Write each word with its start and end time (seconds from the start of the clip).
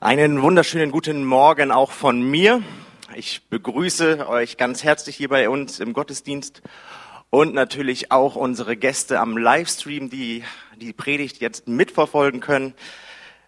Einen 0.00 0.42
wunderschönen 0.42 0.92
guten 0.92 1.24
Morgen 1.24 1.72
auch 1.72 1.90
von 1.90 2.22
mir. 2.22 2.62
Ich 3.16 3.48
begrüße 3.48 4.28
euch 4.28 4.56
ganz 4.56 4.84
herzlich 4.84 5.16
hier 5.16 5.28
bei 5.28 5.48
uns 5.48 5.80
im 5.80 5.92
Gottesdienst 5.92 6.62
und 7.30 7.52
natürlich 7.52 8.12
auch 8.12 8.36
unsere 8.36 8.76
Gäste 8.76 9.18
am 9.18 9.36
Livestream, 9.36 10.08
die 10.08 10.44
die 10.76 10.92
Predigt 10.92 11.40
jetzt 11.40 11.66
mitverfolgen 11.66 12.38
können. 12.38 12.74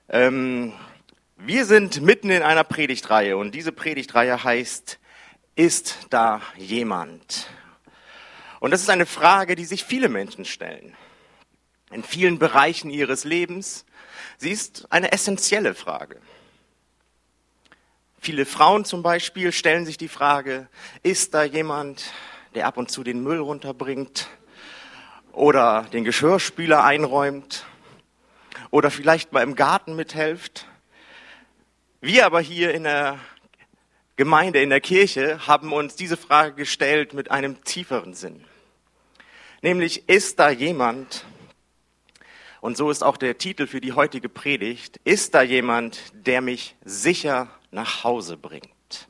Ähm, 0.09 0.73
wir 1.37 1.67
sind 1.67 2.03
mitten 2.03 2.31
in 2.31 2.43
einer 2.43 2.65
Predigtreihe 2.65 3.37
und 3.37 3.55
diese 3.55 3.71
Predigtreihe 3.71 4.43
heißt, 4.43 4.99
ist 5.55 6.09
da 6.11 6.43
jemand? 6.57 7.47
Und 8.59 8.73
das 8.73 8.83
ist 8.83 8.91
eine 8.91 9.07
Frage, 9.07 9.55
die 9.55 9.67
sich 9.67 9.85
viele 9.85 10.09
Menschen 10.09 10.45
stellen. 10.45 10.97
In 11.93 12.03
vielen 12.03 12.41
Bereichen 12.41 12.91
ihres 12.91 13.23
Lebens. 13.23 13.87
Sie 14.37 14.51
ist 14.51 14.89
eine 14.91 15.13
essentielle 15.13 15.75
Frage. 15.77 16.21
Viele 18.23 18.45
Frauen 18.45 18.85
zum 18.85 19.03
Beispiel 19.03 19.51
stellen 19.51 19.87
sich 19.87 19.97
die 19.97 20.07
Frage, 20.07 20.69
ist 21.03 21.33
da 21.33 21.43
jemand, 21.43 22.13
der 22.55 22.67
ab 22.67 22.77
und 22.77 22.91
zu 22.91 23.03
den 23.03 23.23
Müll 23.23 23.39
runterbringt 23.39 24.29
oder 25.33 25.87
den 25.95 26.05
Geschirrspüler 26.05 26.85
einräumt 26.85 27.65
oder 28.71 28.91
vielleicht 28.91 29.33
mal 29.33 29.43
im 29.43 29.55
Garten 29.55 29.97
mithelft? 29.97 30.67
Wir 32.03 32.27
aber 32.27 32.43
hier 32.43 32.75
in 32.75 32.85
der 32.85 33.19
Gemeinde, 34.17 34.61
in 34.61 34.69
der 34.69 34.83
Kirche 34.83 35.47
haben 35.47 35.73
uns 35.73 35.97
diese 35.97 36.19
Frage 36.19 36.53
gestellt 36.53 37.15
mit 37.15 37.31
einem 37.31 37.65
tieferen 37.65 38.13
Sinn. 38.13 38.45
Nämlich, 39.63 40.11
ist 40.11 40.39
da 40.39 40.51
jemand, 40.51 41.25
und 42.61 42.77
so 42.77 42.91
ist 42.91 43.03
auch 43.03 43.17
der 43.17 43.39
Titel 43.39 43.67
für 43.67 43.81
die 43.81 43.95
heutige 43.95 44.29
Predigt, 44.29 45.01
ist 45.05 45.35
da 45.35 45.41
jemand, 45.41 46.03
der 46.13 46.43
mich 46.43 46.77
sicher 46.85 47.49
nach 47.71 48.05
Hause 48.05 48.37
bringt. 48.37 49.09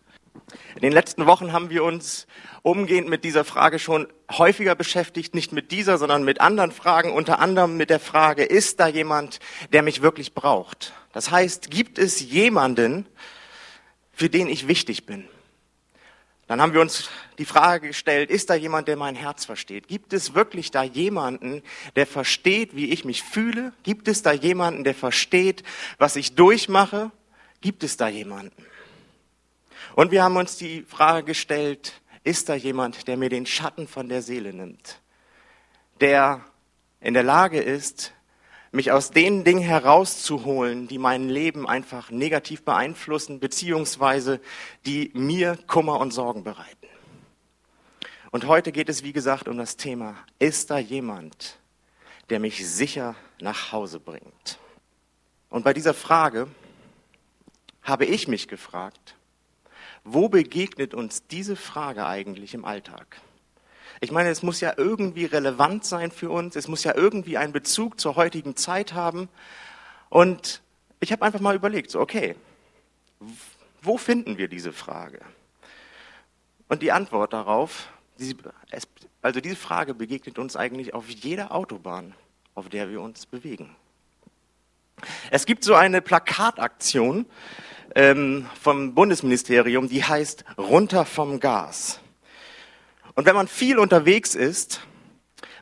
In 0.75 0.83
den 0.83 0.92
letzten 0.92 1.27
Wochen 1.27 1.53
haben 1.53 1.70
wir 1.70 1.84
uns 1.84 2.27
umgehend 2.62 3.08
mit 3.08 3.25
dieser 3.25 3.44
Frage 3.44 3.78
schon 3.78 4.08
häufiger 4.30 4.75
beschäftigt, 4.75 5.34
nicht 5.34 5.53
mit 5.53 5.70
dieser, 5.70 5.98
sondern 5.98 6.25
mit 6.25 6.41
anderen 6.41 6.72
Fragen, 6.72 7.12
unter 7.12 7.38
anderem 7.38 7.77
mit 7.77 7.91
der 7.91 8.00
Frage, 8.00 8.44
ist 8.44 8.81
da 8.81 8.86
jemand, 8.86 9.41
der 9.72 9.83
mich 9.83 10.03
wirklich 10.03 10.34
braucht? 10.34 10.92
Das 11.12 11.31
heißt, 11.31 11.70
gibt 11.70 11.98
es 11.98 12.20
jemanden, 12.20 13.06
für 14.12 14.28
den 14.28 14.48
ich 14.48 14.69
wichtig 14.69 15.06
bin? 15.06 15.28
Dann 16.47 16.61
haben 16.61 16.72
wir 16.72 16.81
uns 16.81 17.08
die 17.38 17.44
Frage 17.44 17.88
gestellt, 17.88 18.28
ist 18.28 18.50
da 18.50 18.55
jemand, 18.55 18.88
der 18.88 18.97
mein 18.97 19.14
Herz 19.14 19.44
versteht? 19.44 19.86
Gibt 19.86 20.12
es 20.12 20.34
wirklich 20.34 20.72
da 20.72 20.83
jemanden, 20.83 21.62
der 21.94 22.06
versteht, 22.06 22.75
wie 22.75 22.91
ich 22.91 23.05
mich 23.05 23.22
fühle? 23.22 23.72
Gibt 23.84 24.08
es 24.08 24.22
da 24.22 24.33
jemanden, 24.33 24.83
der 24.83 24.94
versteht, 24.94 25.62
was 25.98 26.16
ich 26.16 26.34
durchmache? 26.34 27.12
Gibt 27.61 27.84
es 27.84 27.97
da 27.97 28.08
jemanden? 28.08 28.64
Und 29.94 30.11
wir 30.11 30.22
haben 30.22 30.36
uns 30.36 30.56
die 30.56 30.83
Frage 30.83 31.25
gestellt, 31.25 32.00
ist 32.25 32.48
da 32.48 32.55
jemand, 32.55 33.06
der 33.08 33.16
mir 33.16 33.28
den 33.28 33.47
Schatten 33.47 33.86
von 33.86 34.08
der 34.08 34.22
Seele 34.22 34.53
nimmt? 34.53 35.00
Der 36.00 36.42
in 37.00 37.14
der 37.14 37.22
Lage 37.22 37.61
ist, 37.61 38.12
mich 38.72 38.92
aus 38.92 39.11
den 39.11 39.42
Dingen 39.44 39.62
herauszuholen, 39.62 40.86
die 40.86 40.98
mein 40.98 41.28
Leben 41.28 41.66
einfach 41.66 42.11
negativ 42.11 42.62
beeinflussen, 42.62 43.41
beziehungsweise 43.41 44.41
die 44.86 45.11
mir 45.14 45.58
Kummer 45.66 45.98
und 45.98 46.12
Sorgen 46.12 46.44
bereiten. 46.44 46.86
Und 48.31 48.47
heute 48.47 48.70
geht 48.70 48.88
es, 48.88 49.03
wie 49.03 49.12
gesagt, 49.12 49.48
um 49.48 49.58
das 49.58 49.77
Thema, 49.77 50.16
ist 50.38 50.70
da 50.70 50.78
jemand, 50.78 51.58
der 52.31 52.38
mich 52.38 52.66
sicher 52.69 53.16
nach 53.41 53.72
Hause 53.72 53.98
bringt? 53.98 54.58
Und 55.48 55.64
bei 55.64 55.75
dieser 55.75 55.94
Frage 55.94 56.47
habe 57.91 58.06
ich 58.06 58.28
mich 58.28 58.48
gefragt, 58.48 59.16
wo 60.05 60.28
begegnet 60.28 60.94
uns 60.94 61.27
diese 61.27 61.56
Frage 61.56 62.06
eigentlich 62.06 62.54
im 62.54 62.64
Alltag? 62.64 63.20
Ich 64.00 64.12
meine, 64.12 64.31
es 64.31 64.42
muss 64.42 64.60
ja 64.60 64.72
irgendwie 64.76 65.26
relevant 65.26 65.84
sein 65.84 66.10
für 66.10 66.31
uns, 66.31 66.56
es 66.56 66.69
muss 66.69 66.84
ja 66.84 66.94
irgendwie 66.94 67.37
einen 67.37 67.53
Bezug 67.53 68.00
zur 68.00 68.16
heutigen 68.16 68.56
Zeit 68.56 68.94
haben. 68.94 69.28
Und 70.09 70.62
ich 71.00 71.12
habe 71.12 71.25
einfach 71.25 71.41
mal 71.41 71.54
überlegt, 71.54 71.91
so, 71.91 72.00
okay, 72.00 72.34
wo 73.82 73.98
finden 73.98 74.38
wir 74.38 74.48
diese 74.48 74.72
Frage? 74.72 75.20
Und 76.69 76.82
die 76.82 76.93
Antwort 76.93 77.32
darauf, 77.32 77.91
also 79.22 79.41
diese 79.41 79.56
Frage 79.56 79.93
begegnet 79.93 80.38
uns 80.38 80.56
eigentlich 80.56 80.94
auf 80.94 81.09
jeder 81.10 81.53
Autobahn, 81.53 82.14
auf 82.54 82.69
der 82.69 82.88
wir 82.91 83.03
uns 83.03 83.26
bewegen. 83.26 83.75
Es 85.31 85.47
gibt 85.47 85.64
so 85.64 85.75
eine 85.75 86.00
Plakataktion 86.00 87.26
ähm, 87.94 88.46
vom 88.60 88.94
Bundesministerium, 88.94 89.88
die 89.88 90.04
heißt 90.04 90.44
Runter 90.56 91.04
vom 91.04 91.40
Gas. 91.40 92.00
Und 93.14 93.26
wenn 93.26 93.34
man 93.34 93.48
viel 93.48 93.78
unterwegs 93.78 94.34
ist, 94.34 94.80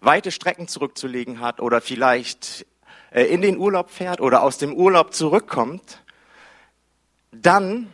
weite 0.00 0.30
Strecken 0.30 0.68
zurückzulegen 0.68 1.40
hat 1.40 1.60
oder 1.60 1.80
vielleicht 1.80 2.66
äh, 3.10 3.24
in 3.24 3.40
den 3.40 3.58
Urlaub 3.58 3.90
fährt 3.90 4.20
oder 4.20 4.42
aus 4.42 4.58
dem 4.58 4.74
Urlaub 4.74 5.14
zurückkommt, 5.14 6.02
dann 7.32 7.92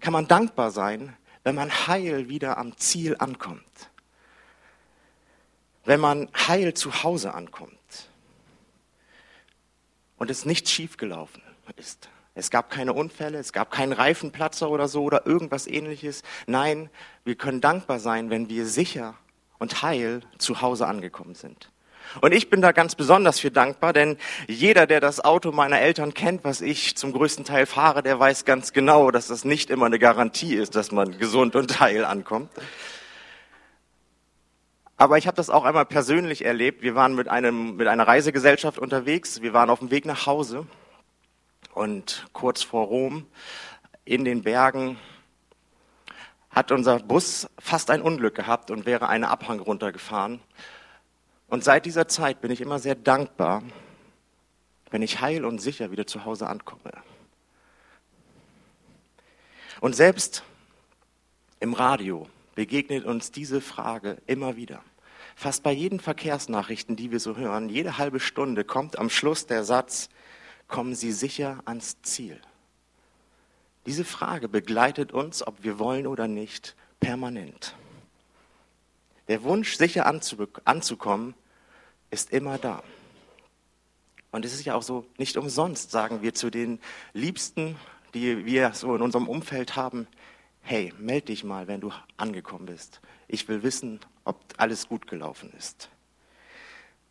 kann 0.00 0.12
man 0.12 0.28
dankbar 0.28 0.70
sein, 0.70 1.16
wenn 1.42 1.54
man 1.54 1.70
heil 1.86 2.28
wieder 2.28 2.58
am 2.58 2.76
Ziel 2.76 3.16
ankommt. 3.18 3.90
Wenn 5.84 6.00
man 6.00 6.28
heil 6.34 6.74
zu 6.74 7.02
Hause 7.02 7.34
ankommt 7.34 8.10
und 10.16 10.30
es 10.30 10.44
nicht 10.44 10.68
schiefgelaufen 10.68 11.42
ist. 11.76 12.08
Es 12.34 12.50
gab 12.50 12.68
keine 12.68 12.92
Unfälle, 12.92 13.38
es 13.38 13.52
gab 13.52 13.70
keinen 13.70 13.92
Reifenplatzer 13.92 14.68
oder 14.68 14.88
so 14.88 15.04
oder 15.04 15.26
irgendwas 15.26 15.68
ähnliches. 15.68 16.22
Nein, 16.46 16.90
wir 17.24 17.36
können 17.36 17.60
dankbar 17.60 18.00
sein, 18.00 18.28
wenn 18.28 18.48
wir 18.48 18.66
sicher 18.66 19.14
und 19.58 19.82
heil 19.82 20.20
zu 20.38 20.60
Hause 20.60 20.86
angekommen 20.86 21.36
sind. 21.36 21.70
Und 22.20 22.32
ich 22.32 22.50
bin 22.50 22.60
da 22.60 22.72
ganz 22.72 22.96
besonders 22.96 23.38
für 23.38 23.50
dankbar, 23.50 23.92
denn 23.92 24.18
jeder, 24.46 24.86
der 24.86 25.00
das 25.00 25.24
Auto 25.24 25.52
meiner 25.52 25.80
Eltern 25.80 26.12
kennt, 26.12 26.44
was 26.44 26.60
ich 26.60 26.96
zum 26.96 27.12
größten 27.12 27.44
Teil 27.44 27.66
fahre, 27.66 28.02
der 28.02 28.18
weiß 28.18 28.44
ganz 28.44 28.72
genau, 28.72 29.10
dass 29.10 29.28
das 29.28 29.44
nicht 29.44 29.70
immer 29.70 29.86
eine 29.86 29.98
Garantie 29.98 30.54
ist, 30.54 30.74
dass 30.76 30.92
man 30.92 31.18
gesund 31.18 31.56
und 31.56 31.80
heil 31.80 32.04
ankommt. 32.04 32.50
Aber 34.96 35.18
ich 35.18 35.26
habe 35.26 35.36
das 35.36 35.50
auch 35.50 35.64
einmal 35.64 35.86
persönlich 35.86 36.44
erlebt. 36.44 36.82
Wir 36.82 36.94
waren 36.94 37.14
mit, 37.14 37.28
einem, 37.28 37.76
mit 37.76 37.88
einer 37.88 38.06
Reisegesellschaft 38.06 38.78
unterwegs. 38.78 39.40
Wir 39.40 39.52
waren 39.52 39.70
auf 39.70 39.78
dem 39.78 39.90
Weg 39.90 40.04
nach 40.04 40.26
Hause 40.26 40.66
und 41.74 42.26
kurz 42.32 42.62
vor 42.62 42.86
Rom 42.86 43.26
in 44.04 44.24
den 44.24 44.42
Bergen 44.42 44.98
hat 46.50 46.70
unser 46.70 47.00
Bus 47.00 47.48
fast 47.58 47.90
ein 47.90 48.00
Unglück 48.00 48.34
gehabt 48.34 48.70
und 48.70 48.86
wäre 48.86 49.08
eine 49.08 49.28
Abhang 49.28 49.58
runtergefahren. 49.58 50.40
Und 51.48 51.64
seit 51.64 51.84
dieser 51.84 52.06
Zeit 52.06 52.40
bin 52.40 52.50
ich 52.50 52.60
immer 52.60 52.78
sehr 52.78 52.94
dankbar, 52.94 53.62
wenn 54.90 55.02
ich 55.02 55.20
heil 55.20 55.44
und 55.44 55.60
sicher 55.60 55.90
wieder 55.90 56.06
zu 56.06 56.24
Hause 56.24 56.46
ankomme. 56.46 56.92
Und 59.80 59.96
selbst 59.96 60.44
im 61.58 61.74
Radio 61.74 62.28
begegnet 62.54 63.04
uns 63.04 63.32
diese 63.32 63.60
Frage 63.60 64.18
immer 64.26 64.56
wieder. 64.56 64.80
Fast 65.34 65.64
bei 65.64 65.72
jeden 65.72 65.98
Verkehrsnachrichten, 65.98 66.94
die 66.94 67.10
wir 67.10 67.18
so 67.18 67.36
hören, 67.36 67.68
jede 67.68 67.98
halbe 67.98 68.20
Stunde 68.20 68.64
kommt 68.64 68.98
am 68.98 69.10
Schluss 69.10 69.46
der 69.46 69.64
Satz, 69.64 70.08
kommen 70.68 70.94
Sie 70.94 71.12
sicher 71.12 71.62
ans 71.64 72.00
Ziel. 72.02 72.40
Diese 73.86 74.04
Frage 74.04 74.48
begleitet 74.48 75.12
uns, 75.12 75.46
ob 75.46 75.62
wir 75.62 75.78
wollen 75.78 76.06
oder 76.06 76.26
nicht, 76.26 76.74
permanent. 77.00 77.76
Der 79.28 79.42
Wunsch, 79.42 79.76
sicher 79.76 80.06
anzukommen, 80.06 81.34
ist 82.10 82.30
immer 82.30 82.58
da. 82.58 82.82
Und 84.30 84.44
es 84.44 84.52
ist 84.52 84.64
ja 84.64 84.74
auch 84.74 84.82
so, 84.82 85.06
nicht 85.16 85.36
umsonst 85.36 85.90
sagen 85.90 86.22
wir 86.22 86.34
zu 86.34 86.50
den 86.50 86.80
Liebsten, 87.12 87.76
die 88.14 88.44
wir 88.44 88.72
so 88.74 88.94
in 88.94 89.02
unserem 89.02 89.28
Umfeld 89.28 89.76
haben, 89.76 90.06
hey, 90.62 90.92
melde 90.98 91.26
dich 91.26 91.44
mal, 91.44 91.66
wenn 91.66 91.80
du 91.80 91.92
angekommen 92.16 92.66
bist. 92.66 93.00
Ich 93.28 93.46
will 93.48 93.62
wissen, 93.62 94.00
ob 94.24 94.40
alles 94.56 94.88
gut 94.88 95.06
gelaufen 95.06 95.52
ist. 95.56 95.90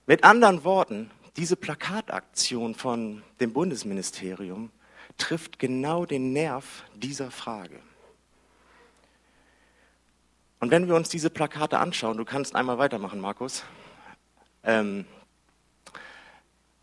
Mit 0.05 0.23
anderen 0.23 0.63
Worten, 0.63 1.11
diese 1.35 1.55
Plakataktion 1.55 2.75
von 2.75 3.23
dem 3.39 3.53
Bundesministerium 3.53 4.71
trifft 5.17 5.59
genau 5.59 6.05
den 6.05 6.33
Nerv 6.33 6.83
dieser 6.95 7.31
Frage. 7.31 7.79
Und 10.59 10.71
wenn 10.71 10.87
wir 10.87 10.95
uns 10.95 11.09
diese 11.09 11.29
Plakate 11.29 11.79
anschauen, 11.79 12.17
du 12.17 12.25
kannst 12.25 12.55
einmal 12.55 12.77
weitermachen, 12.77 13.19
Markus, 13.19 13.63
ähm, 14.63 15.05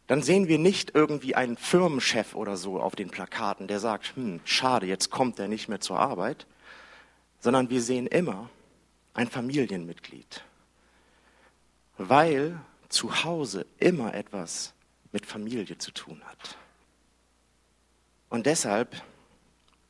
dann 0.07 0.23
sehen 0.23 0.49
wir 0.49 0.59
nicht 0.59 0.95
irgendwie 0.95 1.37
einen 1.37 1.57
Firmenchef 1.57 2.35
oder 2.35 2.57
so 2.57 2.81
auf 2.81 2.97
den 2.97 3.11
Plakaten, 3.11 3.69
der 3.69 3.79
sagt, 3.79 4.17
hm, 4.17 4.41
schade, 4.45 4.87
jetzt 4.87 5.11
kommt 5.11 5.39
er 5.39 5.49
nicht 5.49 5.69
mehr 5.69 5.81
zur 5.81 5.99
Arbeit, 5.99 6.47
sondern 7.39 7.71
wir 7.71 7.81
sehen 7.81 8.07
immer 8.07 8.51
ein 9.15 9.29
Familienmitglied, 9.29 10.45
weil 11.97 12.61
zu 12.91 13.25
Hause 13.25 13.65
immer 13.79 14.13
etwas 14.15 14.75
mit 15.13 15.25
Familie 15.25 15.79
zu 15.79 15.93
tun 15.93 16.21
hat. 16.27 16.59
Und 18.29 18.47
deshalb, 18.47 19.03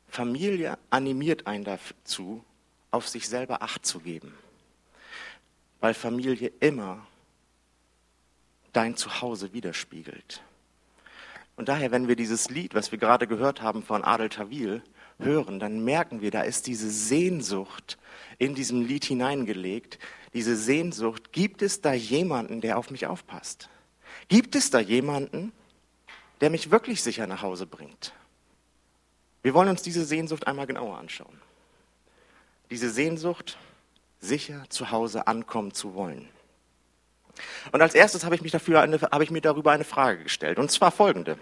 Familie 0.09 0.79
animiert 0.91 1.47
einen 1.47 1.65
dazu, 1.65 2.45
auf 2.91 3.09
sich 3.09 3.29
selber 3.29 3.63
Acht 3.63 3.85
zu 3.85 4.01
geben. 4.01 4.35
Weil 5.81 5.95
Familie 5.95 6.53
immer 6.61 7.07
dein 8.73 8.97
Zuhause 8.97 9.53
widerspiegelt. 9.53 10.43
Und 11.57 11.69
daher, 11.69 11.91
wenn 11.91 12.09
wir 12.09 12.17
dieses 12.17 12.49
Lied, 12.49 12.75
was 12.75 12.93
wir 12.93 12.99
gerade 12.99 13.27
gehört 13.27 13.63
haben 13.63 13.83
von 13.83 14.05
Adel 14.05 14.29
Tawil, 14.29 14.83
hören, 15.23 15.61
dann 15.61 15.85
merken 15.85 16.21
wir, 16.21 16.31
da 16.31 16.43
ist 16.43 16.67
diese 16.67 16.91
Sehnsucht 16.91 17.99
in 18.39 18.55
diesem 18.55 18.83
Lied 18.83 19.05
hineingelegt. 19.05 19.99
Diese 20.33 20.57
Sehnsucht, 20.57 21.33
gibt 21.33 21.63
es 21.63 21.81
da 21.81 21.93
jemanden, 21.93 22.61
der 22.61 22.79
auf 22.79 22.91
mich 22.91 23.07
aufpasst? 23.07 23.69
Gibt 24.29 24.55
es 24.55 24.71
da 24.71 24.81
jemanden, 24.81 25.53
der 26.41 26.51
mich 26.51 26.71
wirklich 26.71 27.03
sicher 27.03 27.27
nach 27.27 27.43
Hause 27.43 27.67
bringt? 27.67 28.13
Wir 29.43 29.55
wollen 29.55 29.69
uns 29.69 29.83
diese 29.83 30.05
Sehnsucht 30.05 30.47
einmal 30.47 30.67
genauer 30.67 30.99
anschauen. 30.99 31.41
Diese 32.71 32.91
Sehnsucht, 32.91 33.59
sicher 34.21 34.65
zu 34.69 34.91
Hause 34.91 35.27
ankommen 35.27 35.73
zu 35.73 35.95
wollen. 35.95 36.29
Und 37.73 37.81
als 37.81 37.95
erstes 37.95 38.25
habe 38.25 38.35
ich, 38.35 38.43
mich 38.43 38.53
dafür 38.53 38.81
eine, 38.81 39.01
habe 39.01 39.25
ich 39.25 39.31
mir 39.31 39.41
darüber 39.41 39.73
eine 39.73 39.85
Frage 39.85 40.23
gestellt, 40.23 40.59
und 40.59 40.71
zwar 40.71 40.91
folgende. 40.91 41.39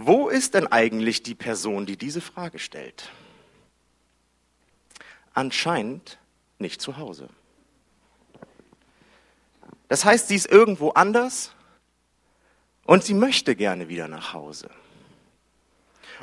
Wo 0.00 0.28
ist 0.28 0.54
denn 0.54 0.68
eigentlich 0.68 1.24
die 1.24 1.34
Person, 1.34 1.84
die 1.84 1.96
diese 1.96 2.20
Frage 2.20 2.60
stellt? 2.60 3.10
Anscheinend 5.34 6.18
nicht 6.60 6.80
zu 6.80 6.98
Hause. 6.98 7.28
Das 9.88 10.04
heißt, 10.04 10.28
sie 10.28 10.36
ist 10.36 10.46
irgendwo 10.46 10.90
anders 10.90 11.52
und 12.84 13.02
sie 13.02 13.14
möchte 13.14 13.56
gerne 13.56 13.88
wieder 13.88 14.06
nach 14.06 14.34
Hause. 14.34 14.70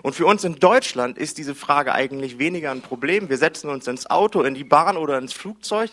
Und 0.04 0.16
für 0.16 0.26
uns 0.26 0.46
in 0.46 0.56
Deutschland 0.56 1.18
ist 1.18 1.38
diese 1.38 1.54
Frage 1.54 1.92
eigentlich 1.92 2.40
weniger 2.40 2.72
ein 2.72 2.82
Problem. 2.82 3.28
Wir 3.28 3.38
setzen 3.38 3.70
uns 3.70 3.88
ins 3.88 4.10
Auto, 4.10 4.44
in 4.44 4.54
die 4.54 4.64
Bahn 4.64 4.96
oder 4.96 5.18
ins 5.18 5.34
Flugzeug 5.34 5.92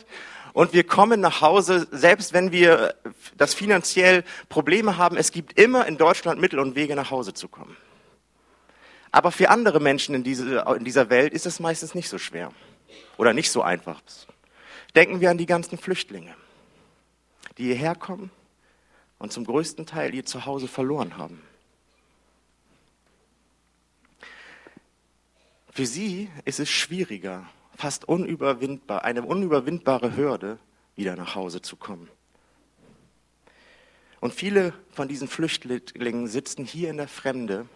und 0.52 0.72
wir 0.72 0.84
kommen 0.84 1.20
nach 1.20 1.40
Hause, 1.40 1.88
selbst 1.90 2.32
wenn 2.32 2.52
wir 2.52 2.94
das 3.36 3.54
finanziell 3.54 4.24
Probleme 4.48 4.98
haben. 4.98 5.16
Es 5.16 5.32
gibt 5.32 5.58
immer 5.58 5.86
in 5.86 5.96
Deutschland 5.96 6.40
Mittel 6.40 6.58
und 6.58 6.74
Wege, 6.74 6.94
nach 6.94 7.10
Hause 7.10 7.32
zu 7.32 7.48
kommen. 7.48 7.76
Aber 9.10 9.30
für 9.30 9.50
andere 9.50 9.80
Menschen 9.80 10.14
in, 10.14 10.24
diese, 10.24 10.64
in 10.76 10.84
dieser 10.84 11.10
Welt 11.10 11.32
ist 11.32 11.46
es 11.46 11.60
meistens 11.60 11.94
nicht 11.94 12.08
so 12.08 12.18
schwer 12.18 12.52
oder 13.16 13.32
nicht 13.32 13.50
so 13.50 13.62
einfach. 13.62 14.00
Denken 14.94 15.20
wir 15.20 15.30
an 15.30 15.38
die 15.38 15.46
ganzen 15.46 15.78
Flüchtlinge, 15.78 16.34
die 17.56 17.64
hierher 17.64 17.94
kommen 17.94 18.30
und 19.18 19.32
zum 19.32 19.44
größten 19.44 19.86
Teil 19.86 20.14
ihr 20.14 20.24
Zuhause 20.26 20.68
verloren 20.68 21.16
haben. 21.16 21.42
Für 25.72 25.86
sie 25.86 26.28
ist 26.44 26.60
es 26.60 26.68
schwieriger, 26.68 27.46
fast 27.76 28.06
unüberwindbar, 28.06 29.04
eine 29.04 29.22
unüberwindbare 29.22 30.16
Hürde, 30.16 30.58
wieder 30.94 31.16
nach 31.16 31.34
Hause 31.34 31.62
zu 31.62 31.76
kommen. 31.76 32.08
Und 34.20 34.32
viele 34.32 34.72
von 34.92 35.08
diesen 35.08 35.26
Flüchtlingen 35.26 36.28
sitzen 36.28 36.64
hier 36.64 36.90
in 36.90 36.96
der 36.96 37.08
Fremde 37.08 37.66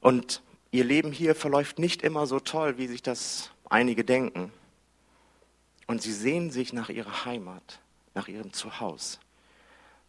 und 0.00 0.42
ihr 0.70 0.84
Leben 0.84 1.10
hier 1.10 1.34
verläuft 1.34 1.78
nicht 1.78 2.02
immer 2.02 2.26
so 2.26 2.38
toll, 2.38 2.78
wie 2.78 2.86
sich 2.86 3.02
das 3.02 3.50
einige 3.68 4.04
denken. 4.04 4.52
Und 5.86 6.02
sie 6.02 6.12
sehen 6.12 6.50
sich 6.50 6.72
nach 6.72 6.90
ihrer 6.90 7.24
Heimat, 7.24 7.80
nach 8.14 8.28
ihrem 8.28 8.52
Zuhause, 8.52 9.18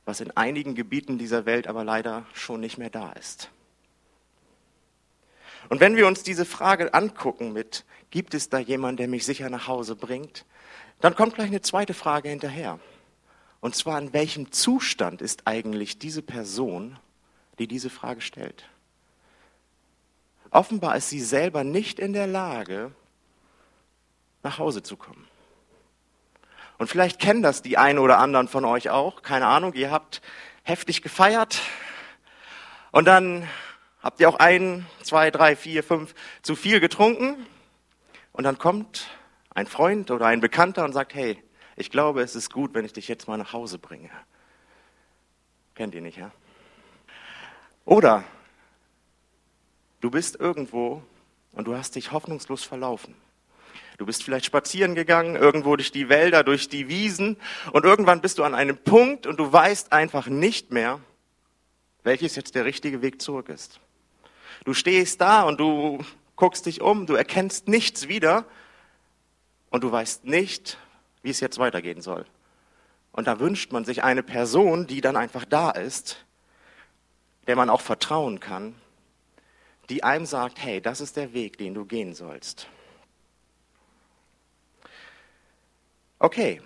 was 0.06 0.22
in 0.22 0.31
einigen 0.31 0.75
Gebieten 0.75 1.18
dieser 1.18 1.46
Welt 1.46 1.68
aber 1.68 1.84
leider 1.84 2.25
schon 2.34 2.60
nicht 2.60 2.78
mehr 2.78 2.90
da 2.90 3.12
ist. 3.13 3.50
Und 5.70 5.80
wenn 5.80 5.96
wir 5.96 6.08
uns 6.08 6.24
diese 6.24 6.46
Frage 6.46 6.94
angucken 6.94 7.54
mit, 7.54 7.86
gibt 8.12 8.34
es 8.34 8.50
da 8.50 8.60
jemanden, 8.60 8.98
der 8.98 9.08
mich 9.08 9.26
sicher 9.26 9.50
nach 9.50 9.68
Hause 9.68 9.96
bringt, 9.96 10.46
dann 11.02 11.16
kommt 11.16 11.36
gleich 11.36 11.48
eine 11.48 11.62
zweite 11.62 11.94
Frage 11.94 12.30
hinterher. 12.30 12.80
Und 13.62 13.76
zwar, 13.76 14.00
in 14.00 14.14
welchem 14.14 14.52
Zustand 14.52 15.22
ist 15.22 15.48
eigentlich 15.48 15.98
diese 15.98 16.22
Person, 16.22 16.98
die 17.58 17.68
diese 17.68 17.90
Frage 17.90 18.22
stellt? 18.22 18.66
Offenbar 20.52 20.96
ist 20.96 21.10
sie 21.10 21.20
selber 21.20 21.64
nicht 21.64 22.00
in 22.00 22.14
der 22.14 22.28
Lage, 22.28 22.92
nach 24.44 24.60
Hause 24.60 24.84
zu 24.84 24.96
kommen. 24.96 25.28
Und 26.78 26.88
vielleicht 26.88 27.20
kennen 27.20 27.42
das 27.42 27.62
die 27.62 27.78
einen 27.78 28.00
oder 28.00 28.20
anderen 28.20 28.48
von 28.48 28.66
euch 28.66 28.90
auch. 28.90 29.22
Keine 29.22 29.48
Ahnung, 29.48 29.74
ihr 29.74 29.92
habt 29.92 30.22
heftig 30.64 31.02
gefeiert 31.02 31.60
und 32.92 33.06
dann 33.06 33.48
Habt 34.06 34.19
ihr 34.19 34.30
auch 34.30 34.38
ein, 34.38 34.86
zwei, 35.02 35.31
drei, 35.31 35.56
vier, 35.56 35.81
fünf 35.81 36.13
zu 36.44 36.56
viel 36.56 36.80
getrunken? 36.80 37.44
Und 38.34 38.44
dann 38.44 38.60
kommt 38.60 39.10
ein 39.50 39.66
Freund 39.66 40.12
oder 40.12 40.28
ein 40.28 40.42
Bekannter 40.42 40.86
und 40.86 40.94
sagt, 40.94 41.16
hey, 41.16 41.42
ich 41.75 41.90
glaube, 41.90 42.22
es 42.22 42.36
ist 42.36 42.54
gut, 42.54 42.75
wenn 42.75 42.86
ich 42.86 42.94
dich 42.94 43.07
jetzt 43.07 43.28
mal 43.28 43.38
nach 43.38 43.52
Hause 43.52 43.80
bringe. 43.80 44.12
Kennt 45.74 45.96
ihr 45.96 46.02
nicht, 46.02 46.19
ja? 46.19 46.30
Oder 47.84 48.24
du 50.02 50.12
bist 50.12 50.40
irgendwo 50.40 51.01
und 51.54 51.66
du 51.66 51.75
hast 51.75 51.96
dich 51.96 52.12
hoffnungslos 52.12 52.63
verlaufen. 52.63 53.16
Du 53.98 54.06
bist 54.06 54.24
vielleicht 54.24 54.46
spazieren 54.46 54.94
gegangen, 54.94 55.36
irgendwo 55.36 55.75
durch 55.78 55.92
die 55.92 56.10
Wälder, 56.10 56.44
durch 56.44 56.69
die 56.69 56.90
Wiesen 56.90 57.38
und 57.72 57.86
irgendwann 57.86 58.22
bist 58.22 58.38
du 58.38 58.44
an 58.44 58.54
einem 58.54 58.78
Punkt 58.78 59.25
und 59.25 59.40
du 59.40 59.51
weißt 59.51 59.94
einfach 59.94 60.28
nicht 60.28 60.69
mehr, 60.72 61.00
welches 62.04 62.36
jetzt 62.36 62.54
der 62.54 62.66
richtige 62.66 63.01
Weg 63.01 63.19
zurück 63.19 63.50
ist. 63.50 63.80
Du 64.63 64.74
stehst 64.74 65.22
da 65.22 65.44
und 65.44 65.60
du 65.60 66.04
guckst 66.36 66.66
dich 66.66 66.81
um, 66.81 67.06
du 67.06 67.16
erkennst 67.16 67.68
nichts 67.68 68.07
wieder 68.07 68.46
und 69.69 69.84
du 69.84 69.92
weißt 69.92 70.25
nicht, 70.25 70.78
wie 71.22 71.30
es 71.30 71.40
jetzt 71.40 71.60
weitergehen 71.60 72.02
soll. 72.02 72.25
Und 73.12 73.28
da 73.28 73.40
wünscht 73.40 73.72
man 73.72 73.86
sich 73.86 74.04
eine 74.04 74.24
Person, 74.24 74.88
die 74.88 75.02
dann 75.02 75.16
einfach 75.16 75.46
da 75.46 75.72
ist, 75.72 76.25
der 77.48 77.56
man 77.56 77.69
auch 77.69 77.81
vertrauen 77.81 78.40
kann, 78.40 78.75
die 79.90 80.04
einem 80.04 80.25
sagt, 80.25 80.62
hey, 80.62 80.81
das 80.81 81.00
ist 81.00 81.16
der 81.16 81.34
Weg, 81.34 81.58
den 81.58 81.74
du 81.74 81.86
gehen 81.86 82.13
sollst. 82.13 82.68
Okay, 86.19 86.62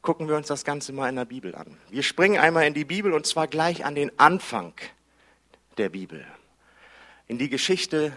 gucken 0.00 0.28
wir 0.28 0.36
uns 0.36 0.46
das 0.46 0.64
Ganze 0.64 0.92
mal 0.92 1.08
in 1.08 1.16
der 1.16 1.24
Bibel 1.24 1.54
an. 1.54 1.76
Wir 1.90 2.02
springen 2.02 2.38
einmal 2.38 2.66
in 2.66 2.74
die 2.74 2.84
Bibel 2.84 3.12
und 3.12 3.26
zwar 3.26 3.48
gleich 3.48 3.84
an 3.84 3.94
den 3.94 4.16
Anfang 4.18 4.74
der 5.78 5.88
Bibel. 5.88 6.26
In 7.26 7.38
die 7.38 7.48
Geschichte 7.48 8.12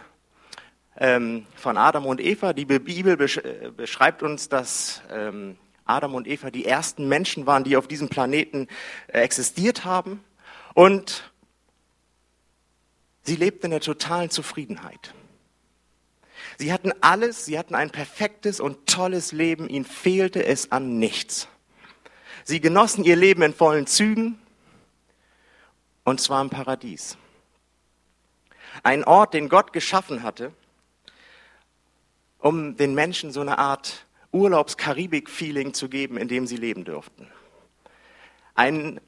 ähm, 0.97 1.45
von 1.55 1.77
Adam 1.77 2.05
und 2.05 2.21
Eva. 2.21 2.53
Die 2.53 2.65
Bibel 2.65 3.19
äh, 3.19 3.71
beschreibt 3.71 4.23
uns, 4.23 4.49
dass 4.49 5.01
ähm, 5.11 5.57
Adam 5.85 6.15
und 6.15 6.27
Eva 6.27 6.51
die 6.51 6.65
ersten 6.65 7.07
Menschen 7.07 7.45
waren, 7.45 7.63
die 7.63 7.77
auf 7.77 7.87
diesem 7.87 8.09
Planeten 8.09 8.67
äh, 9.07 9.19
existiert 9.19 9.85
haben. 9.85 10.23
Und 10.73 11.31
sie 13.23 13.35
lebten 13.35 13.67
in 13.67 13.71
der 13.71 13.81
totalen 13.81 14.29
Zufriedenheit. 14.29 15.13
Sie 16.57 16.73
hatten 16.73 16.91
alles, 17.01 17.45
sie 17.45 17.57
hatten 17.57 17.75
ein 17.75 17.91
perfektes 17.91 18.59
und 18.59 18.87
tolles 18.87 19.31
Leben, 19.31 19.69
ihnen 19.69 19.85
fehlte 19.85 20.43
es 20.43 20.71
an 20.71 20.97
nichts. 20.97 21.47
Sie 22.43 22.61
genossen 22.61 23.03
ihr 23.03 23.15
Leben 23.15 23.43
in 23.43 23.53
vollen 23.53 23.85
Zügen, 23.85 24.39
und 26.03 26.21
zwar 26.21 26.41
im 26.41 26.49
Paradies. 26.49 27.17
Ein 28.83 29.03
Ort, 29.03 29.33
den 29.33 29.49
Gott 29.49 29.73
geschaffen 29.73 30.23
hatte, 30.23 30.51
um 32.39 32.77
den 32.77 32.93
Menschen 32.95 33.31
so 33.31 33.41
eine 33.41 33.57
Art 33.57 34.05
Urlaubs-Karibik-Feeling 34.31 35.73
zu 35.73 35.89
geben, 35.89 36.17
in 36.17 36.27
dem 36.27 36.47
sie 36.47 36.57
leben 36.57 36.85
dürften. 36.85 37.27
Ein, 38.55 38.99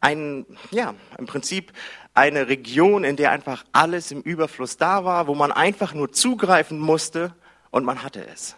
ein, 0.00 0.46
ja, 0.70 0.94
im 1.18 1.26
Prinzip 1.26 1.72
eine 2.14 2.48
Region, 2.48 3.04
in 3.04 3.16
der 3.16 3.30
einfach 3.30 3.64
alles 3.72 4.10
im 4.10 4.22
Überfluss 4.22 4.76
da 4.76 5.04
war, 5.04 5.26
wo 5.26 5.34
man 5.34 5.52
einfach 5.52 5.94
nur 5.94 6.12
zugreifen 6.12 6.78
musste 6.78 7.34
und 7.70 7.84
man 7.84 8.02
hatte 8.02 8.26
es. 8.26 8.56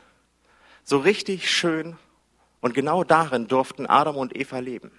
So 0.84 0.98
richtig 0.98 1.50
schön 1.50 1.98
und 2.60 2.74
genau 2.74 3.04
darin 3.04 3.46
durften 3.46 3.86
Adam 3.86 4.16
und 4.16 4.36
Eva 4.36 4.58
leben. 4.58 4.90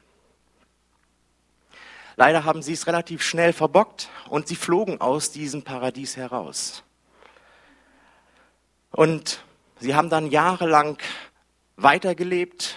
Leider 2.20 2.44
haben 2.44 2.62
sie 2.62 2.74
es 2.74 2.86
relativ 2.86 3.24
schnell 3.24 3.54
verbockt 3.54 4.10
und 4.28 4.46
sie 4.50 4.58
flogen 4.58 5.00
aus 5.00 5.32
diesem 5.32 5.64
Paradies 5.64 6.18
heraus. 6.18 6.84
Und 8.92 9.42
sie 9.80 9.96
haben 9.96 10.10
dann 10.10 10.30
jahrelang 10.30 10.98
weitergelebt. 11.78 12.76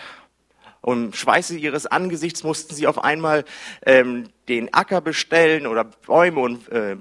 Und 0.80 1.16
Schweiße 1.16 1.56
ihres 1.56 1.86
Angesichts 1.86 2.44
mussten 2.44 2.72
sie 2.76 2.86
auf 2.86 3.02
einmal 3.02 3.44
ähm, 3.84 4.28
den 4.46 4.72
Acker 4.72 5.00
bestellen 5.00 5.66
oder 5.66 5.82
Bäume 5.82 6.38
und 6.38 6.68
äh, 6.68 6.96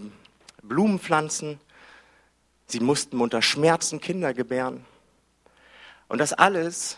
Blumen 0.63 0.97
pflanzen. 0.97 1.59
Sie 2.65 2.79
mussten 2.79 3.21
unter 3.21 3.43
Schmerzen 3.43 4.01
Kinder 4.01 4.33
gebären. 4.33 4.83
Und 6.07 6.17
das 6.17 6.33
alles, 6.33 6.97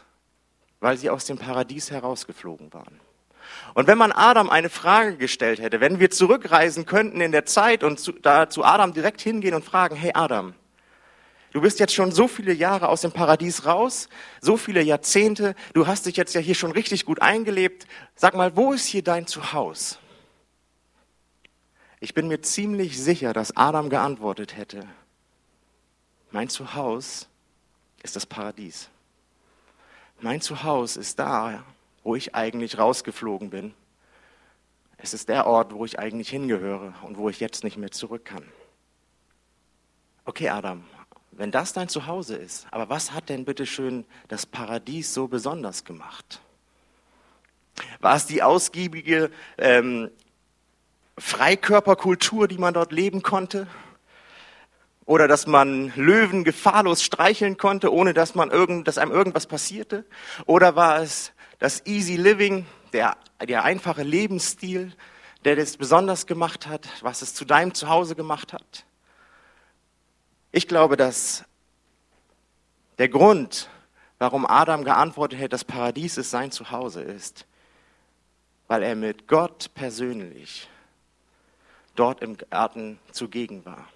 weil 0.79 0.97
sie 0.97 1.09
aus 1.09 1.25
dem 1.25 1.37
Paradies 1.37 1.91
herausgeflogen 1.91 2.71
waren. 2.71 3.01
Und 3.73 3.87
wenn 3.87 3.97
man 3.97 4.11
Adam 4.11 4.49
eine 4.49 4.69
Frage 4.69 5.17
gestellt 5.17 5.59
hätte, 5.59 5.79
wenn 5.81 5.99
wir 5.99 6.11
zurückreisen 6.11 6.85
könnten 6.85 7.21
in 7.21 7.31
der 7.31 7.45
Zeit 7.45 7.83
und 7.83 7.99
zu, 7.99 8.11
da 8.11 8.49
zu 8.49 8.63
Adam 8.63 8.93
direkt 8.93 9.21
hingehen 9.21 9.55
und 9.55 9.65
fragen, 9.65 9.95
hey 9.95 10.11
Adam, 10.13 10.53
du 11.51 11.61
bist 11.61 11.79
jetzt 11.79 11.93
schon 11.93 12.11
so 12.11 12.27
viele 12.27 12.53
Jahre 12.53 12.87
aus 12.87 13.01
dem 13.01 13.11
Paradies 13.11 13.65
raus, 13.65 14.09
so 14.41 14.57
viele 14.57 14.83
Jahrzehnte, 14.83 15.55
du 15.73 15.87
hast 15.87 16.05
dich 16.05 16.17
jetzt 16.17 16.35
ja 16.35 16.41
hier 16.41 16.55
schon 16.55 16.71
richtig 16.71 17.05
gut 17.05 17.21
eingelebt, 17.21 17.87
sag 18.15 18.35
mal, 18.35 18.55
wo 18.55 18.73
ist 18.73 18.85
hier 18.85 19.03
dein 19.03 19.25
Zuhause? 19.25 19.97
Ich 21.99 22.13
bin 22.13 22.27
mir 22.27 22.41
ziemlich 22.41 23.01
sicher, 23.01 23.33
dass 23.33 23.57
Adam 23.57 23.89
geantwortet 23.89 24.55
hätte, 24.55 24.87
mein 26.31 26.49
Zuhause 26.49 27.27
ist 28.03 28.15
das 28.15 28.25
Paradies. 28.25 28.89
Mein 30.19 30.41
Zuhause 30.41 30.99
ist 30.99 31.19
da, 31.19 31.63
wo 32.03 32.15
ich 32.15 32.35
eigentlich 32.35 32.77
rausgeflogen 32.77 33.49
bin. 33.49 33.73
Es 34.97 35.13
ist 35.13 35.29
der 35.29 35.47
Ort, 35.47 35.73
wo 35.73 35.85
ich 35.85 35.99
eigentlich 35.99 36.29
hingehöre 36.29 36.93
und 37.03 37.17
wo 37.17 37.29
ich 37.29 37.39
jetzt 37.39 37.63
nicht 37.63 37.77
mehr 37.77 37.91
zurück 37.91 38.25
kann. 38.25 38.43
Okay, 40.25 40.49
Adam, 40.49 40.85
wenn 41.31 41.51
das 41.51 41.73
dein 41.73 41.89
Zuhause 41.89 42.35
ist, 42.35 42.67
aber 42.71 42.89
was 42.89 43.11
hat 43.11 43.29
denn 43.29 43.43
bitte 43.43 43.65
schön 43.65 44.05
das 44.27 44.45
Paradies 44.45 45.13
so 45.13 45.27
besonders 45.27 45.83
gemacht? 45.83 46.41
War 47.99 48.15
es 48.15 48.25
die 48.25 48.43
ausgiebige 48.43 49.31
ähm, 49.57 50.09
Freikörperkultur, 51.17 52.47
die 52.47 52.57
man 52.57 52.73
dort 52.73 52.91
leben 52.91 53.23
konnte? 53.23 53.67
Oder 55.05 55.27
dass 55.27 55.47
man 55.47 55.91
Löwen 55.95 56.43
gefahrlos 56.43 57.03
streicheln 57.03 57.57
konnte, 57.57 57.91
ohne 57.91 58.13
dass, 58.13 58.35
man 58.35 58.51
irgend, 58.51 58.87
dass 58.87 58.97
einem 58.97 59.11
irgendwas 59.11 59.47
passierte? 59.47 60.05
Oder 60.45 60.75
war 60.75 61.01
es 61.01 61.33
das 61.63 61.85
Easy 61.85 62.17
Living, 62.17 62.65
der, 62.91 63.15
der 63.47 63.63
einfache 63.63 64.03
Lebensstil, 64.03 64.91
der 65.45 65.55
das 65.55 65.77
besonders 65.77 66.27
gemacht 66.27 66.67
hat, 66.67 66.89
was 66.99 67.21
es 67.21 67.33
zu 67.33 67.45
deinem 67.45 67.73
Zuhause 67.73 68.15
gemacht 68.15 68.51
hat. 68.51 68.83
Ich 70.51 70.67
glaube, 70.67 70.97
dass 70.97 71.45
der 72.97 73.07
Grund, 73.07 73.69
warum 74.19 74.45
Adam 74.45 74.83
geantwortet 74.83 75.39
hat, 75.39 75.53
das 75.53 75.63
Paradies 75.63 76.17
ist 76.17 76.31
sein 76.31 76.51
Zuhause 76.51 77.01
ist, 77.01 77.45
weil 78.67 78.83
er 78.83 78.95
mit 78.97 79.29
Gott 79.29 79.73
persönlich 79.73 80.67
dort 81.95 82.21
im 82.21 82.35
Garten 82.35 82.99
zugegen 83.13 83.63
war. 83.63 83.87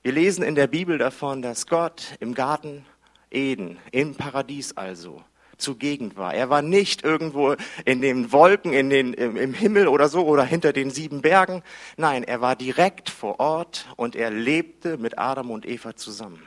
Wir 0.00 0.12
lesen 0.12 0.42
in 0.42 0.54
der 0.54 0.66
Bibel 0.66 0.96
davon, 0.96 1.42
dass 1.42 1.66
Gott 1.66 2.16
im 2.20 2.32
Garten 2.32 2.86
Eden, 3.30 3.78
im 3.92 4.14
Paradies 4.14 4.74
also, 4.78 5.22
zugegen 5.58 6.16
war. 6.16 6.34
Er 6.34 6.50
war 6.50 6.62
nicht 6.62 7.04
irgendwo 7.04 7.56
in 7.84 8.00
den 8.00 8.32
Wolken, 8.32 8.72
in 8.72 8.90
den, 8.90 9.14
im, 9.14 9.36
im 9.36 9.54
Himmel 9.54 9.88
oder 9.88 10.08
so 10.08 10.26
oder 10.26 10.44
hinter 10.44 10.72
den 10.72 10.90
sieben 10.90 11.22
Bergen. 11.22 11.62
Nein, 11.96 12.24
er 12.24 12.40
war 12.40 12.56
direkt 12.56 13.10
vor 13.10 13.40
Ort 13.40 13.86
und 13.96 14.16
er 14.16 14.30
lebte 14.30 14.98
mit 14.98 15.18
Adam 15.18 15.50
und 15.50 15.66
Eva 15.66 15.96
zusammen. 15.96 16.42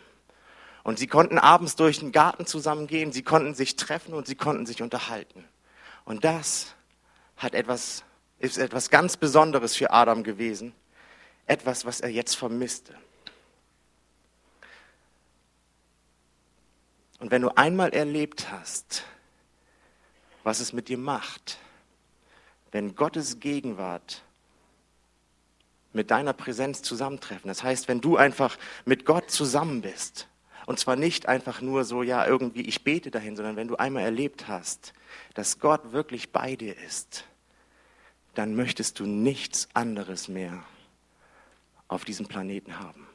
Und 0.83 0.97
sie 0.97 1.07
konnten 1.07 1.37
abends 1.37 1.75
durch 1.75 1.99
den 1.99 2.11
Garten 2.11 2.45
zusammengehen, 2.45 3.11
sie 3.11 3.23
konnten 3.23 3.53
sich 3.53 3.75
treffen 3.75 4.13
und 4.13 4.27
sie 4.27 4.35
konnten 4.35 4.65
sich 4.65 4.81
unterhalten. 4.81 5.43
Und 6.05 6.23
das 6.23 6.73
hat 7.37 7.53
etwas, 7.53 8.03
ist 8.39 8.57
etwas 8.57 8.89
ganz 8.89 9.17
Besonderes 9.17 9.75
für 9.75 9.91
Adam 9.91 10.23
gewesen. 10.23 10.73
Etwas, 11.45 11.85
was 11.85 11.99
er 11.99 12.09
jetzt 12.09 12.35
vermisste. 12.35 12.95
Und 17.19 17.31
wenn 17.31 17.41
du 17.41 17.49
einmal 17.49 17.89
erlebt 17.89 18.51
hast, 18.51 19.03
was 20.43 20.59
es 20.59 20.73
mit 20.73 20.88
dir 20.88 20.97
macht, 20.97 21.57
wenn 22.71 22.95
Gottes 22.95 23.39
Gegenwart 23.39 24.23
mit 25.91 26.11
deiner 26.11 26.33
Präsenz 26.33 26.81
zusammentreffen, 26.81 27.47
das 27.47 27.63
heißt, 27.63 27.88
wenn 27.88 27.99
du 27.99 28.15
einfach 28.15 28.57
mit 28.85 29.05
Gott 29.05 29.29
zusammen 29.29 29.81
bist, 29.81 30.27
und 30.65 30.79
zwar 30.79 30.95
nicht 30.95 31.27
einfach 31.27 31.61
nur 31.61 31.83
so, 31.83 32.03
ja, 32.03 32.25
irgendwie, 32.27 32.61
ich 32.61 32.83
bete 32.83 33.09
dahin, 33.09 33.35
sondern 33.35 33.55
wenn 33.55 33.67
du 33.67 33.75
einmal 33.77 34.03
erlebt 34.03 34.47
hast, 34.47 34.93
dass 35.33 35.59
Gott 35.59 35.93
wirklich 35.93 36.31
bei 36.31 36.55
dir 36.55 36.77
ist, 36.77 37.25
dann 38.35 38.55
möchtest 38.55 38.99
du 38.99 39.07
nichts 39.07 39.67
anderes 39.73 40.27
mehr 40.27 40.63
auf 41.88 42.05
diesem 42.05 42.27
Planeten 42.27 42.79
haben. 42.79 43.08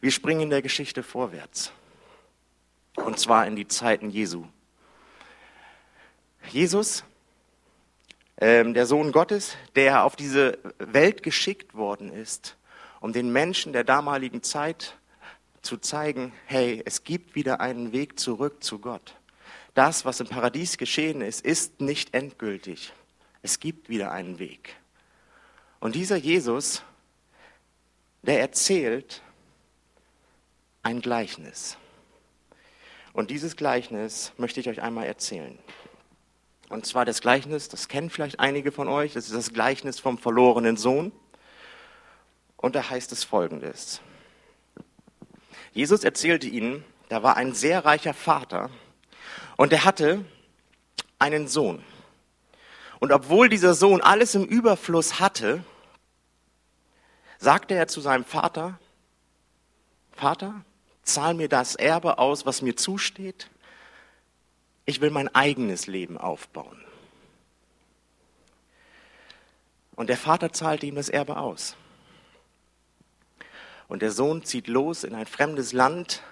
Wir 0.00 0.10
springen 0.10 0.42
in 0.42 0.50
der 0.50 0.62
Geschichte 0.62 1.02
vorwärts. 1.02 1.72
Und 2.96 3.18
zwar 3.18 3.46
in 3.46 3.56
die 3.56 3.68
Zeiten 3.68 4.10
Jesu. 4.10 4.44
Jesus, 6.50 7.04
ähm, 8.38 8.74
der 8.74 8.86
Sohn 8.86 9.12
Gottes, 9.12 9.56
der 9.74 10.04
auf 10.04 10.16
diese 10.16 10.58
Welt 10.78 11.22
geschickt 11.22 11.74
worden 11.74 12.12
ist, 12.12 12.56
um 13.00 13.12
den 13.12 13.32
Menschen 13.32 13.72
der 13.72 13.84
damaligen 13.84 14.42
Zeit 14.42 14.96
zu 15.62 15.76
zeigen, 15.78 16.32
hey, 16.46 16.82
es 16.84 17.04
gibt 17.04 17.34
wieder 17.34 17.60
einen 17.60 17.92
Weg 17.92 18.18
zurück 18.18 18.62
zu 18.62 18.78
Gott. 18.78 19.14
Das, 19.74 20.04
was 20.04 20.20
im 20.20 20.28
Paradies 20.28 20.78
geschehen 20.78 21.20
ist, 21.20 21.44
ist 21.44 21.80
nicht 21.80 22.14
endgültig. 22.14 22.92
Es 23.42 23.60
gibt 23.60 23.88
wieder 23.88 24.12
einen 24.12 24.38
Weg. 24.38 24.76
Und 25.80 25.94
dieser 25.94 26.16
Jesus, 26.16 26.82
der 28.22 28.40
erzählt 28.40 29.22
ein 30.86 31.00
Gleichnis. 31.00 31.76
Und 33.12 33.32
dieses 33.32 33.56
Gleichnis 33.56 34.30
möchte 34.36 34.60
ich 34.60 34.68
euch 34.68 34.82
einmal 34.82 35.06
erzählen. 35.06 35.58
Und 36.68 36.86
zwar 36.86 37.04
das 37.04 37.20
Gleichnis, 37.20 37.68
das 37.68 37.88
kennen 37.88 38.08
vielleicht 38.08 38.38
einige 38.38 38.70
von 38.70 38.86
euch, 38.86 39.12
das 39.12 39.26
ist 39.26 39.34
das 39.34 39.52
Gleichnis 39.52 39.98
vom 39.98 40.16
verlorenen 40.16 40.76
Sohn. 40.76 41.10
Und 42.56 42.76
da 42.76 42.88
heißt 42.88 43.10
es 43.10 43.24
folgendes. 43.24 44.00
Jesus 45.72 46.04
erzählte 46.04 46.46
ihnen, 46.46 46.84
da 47.08 47.24
war 47.24 47.36
ein 47.36 47.52
sehr 47.52 47.84
reicher 47.84 48.14
Vater 48.14 48.70
und 49.56 49.72
er 49.72 49.84
hatte 49.84 50.24
einen 51.18 51.48
Sohn. 51.48 51.82
Und 53.00 53.10
obwohl 53.10 53.48
dieser 53.48 53.74
Sohn 53.74 54.00
alles 54.02 54.36
im 54.36 54.44
Überfluss 54.44 55.18
hatte, 55.18 55.64
sagte 57.38 57.74
er 57.74 57.88
zu 57.88 58.00
seinem 58.00 58.24
Vater, 58.24 58.78
Vater, 60.16 60.64
zahl 61.06 61.34
mir 61.34 61.48
das 61.48 61.74
Erbe 61.74 62.18
aus, 62.18 62.46
was 62.46 62.62
mir 62.62 62.76
zusteht. 62.76 63.48
Ich 64.84 65.00
will 65.00 65.10
mein 65.10 65.34
eigenes 65.34 65.86
Leben 65.86 66.18
aufbauen. 66.18 66.80
Und 69.96 70.08
der 70.08 70.18
Vater 70.18 70.52
zahlt 70.52 70.82
ihm 70.84 70.94
das 70.94 71.08
Erbe 71.08 71.38
aus. 71.38 71.74
Und 73.88 74.02
der 74.02 74.10
Sohn 74.10 74.44
zieht 74.44 74.68
los 74.68 75.04
in 75.04 75.14
ein 75.14 75.26
fremdes 75.26 75.72
Land, 75.72 76.22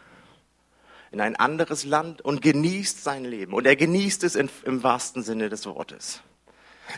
in 1.10 1.20
ein 1.20 1.36
anderes 1.36 1.84
Land 1.84 2.20
und 2.20 2.42
genießt 2.42 3.02
sein 3.02 3.24
Leben. 3.24 3.54
Und 3.54 3.66
er 3.66 3.76
genießt 3.76 4.24
es 4.24 4.34
in, 4.34 4.50
im 4.64 4.82
wahrsten 4.82 5.22
Sinne 5.22 5.48
des 5.48 5.64
Wortes. 5.66 6.20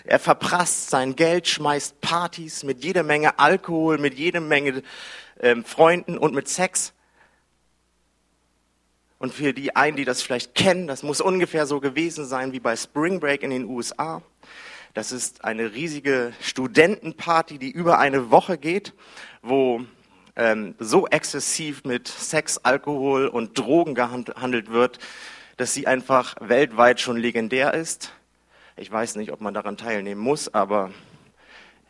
Er 0.05 0.19
verprasst 0.19 0.91
sein 0.91 1.15
Geld, 1.15 1.47
schmeißt 1.47 2.01
Partys 2.01 2.65
mit 2.65 2.83
jeder 2.83 3.03
Menge 3.03 3.39
Alkohol, 3.39 3.99
mit 3.99 4.15
jeder 4.15 4.41
Menge 4.41 4.83
äh, 5.39 5.57
Freunden 5.63 6.19
und 6.19 6.35
mit 6.35 6.49
Sex. 6.49 6.93
Und 9.19 9.33
für 9.33 9.53
die 9.55 9.75
einen, 9.75 9.97
die 9.97 10.05
das 10.05 10.23
vielleicht 10.23 10.55
kennen, 10.55 10.87
das 10.87 11.03
muss 11.03 11.21
ungefähr 11.21 11.67
so 11.67 11.81
gewesen 11.81 12.27
sein 12.27 12.53
wie 12.53 12.61
bei 12.61 12.77
Spring 12.77 13.19
Break 13.19 13.43
in 13.43 13.51
den 13.51 13.65
USA. 13.65 14.23
Das 14.93 15.13
ist 15.13 15.45
eine 15.45 15.75
riesige 15.75 16.33
Studentenparty, 16.41 17.59
die 17.59 17.71
über 17.71 17.99
eine 17.99 18.31
Woche 18.31 18.59
geht, 18.59 18.95
wo 19.43 19.83
ähm, 20.37 20.75
so 20.79 21.07
exzessiv 21.07 21.85
mit 21.85 22.09
Sex, 22.09 22.59
Alkohol 22.59 23.27
und 23.29 23.59
Drogen 23.59 23.95
gehandelt 23.95 24.71
wird, 24.71 24.99
dass 25.57 25.73
sie 25.73 25.87
einfach 25.87 26.37
weltweit 26.41 27.01
schon 27.01 27.17
legendär 27.17 27.73
ist. 27.73 28.13
Ich 28.77 28.93
weiß 28.93 29.17
nicht, 29.17 29.33
ob 29.33 29.41
man 29.41 29.55
daran 29.55 29.79
teilnehmen 29.79 30.21
muss, 30.21 30.53
aber 30.53 30.91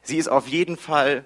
sie 0.03 0.19
ist 0.19 0.29
auf 0.29 0.47
jeden 0.47 0.77
Fall 0.77 1.25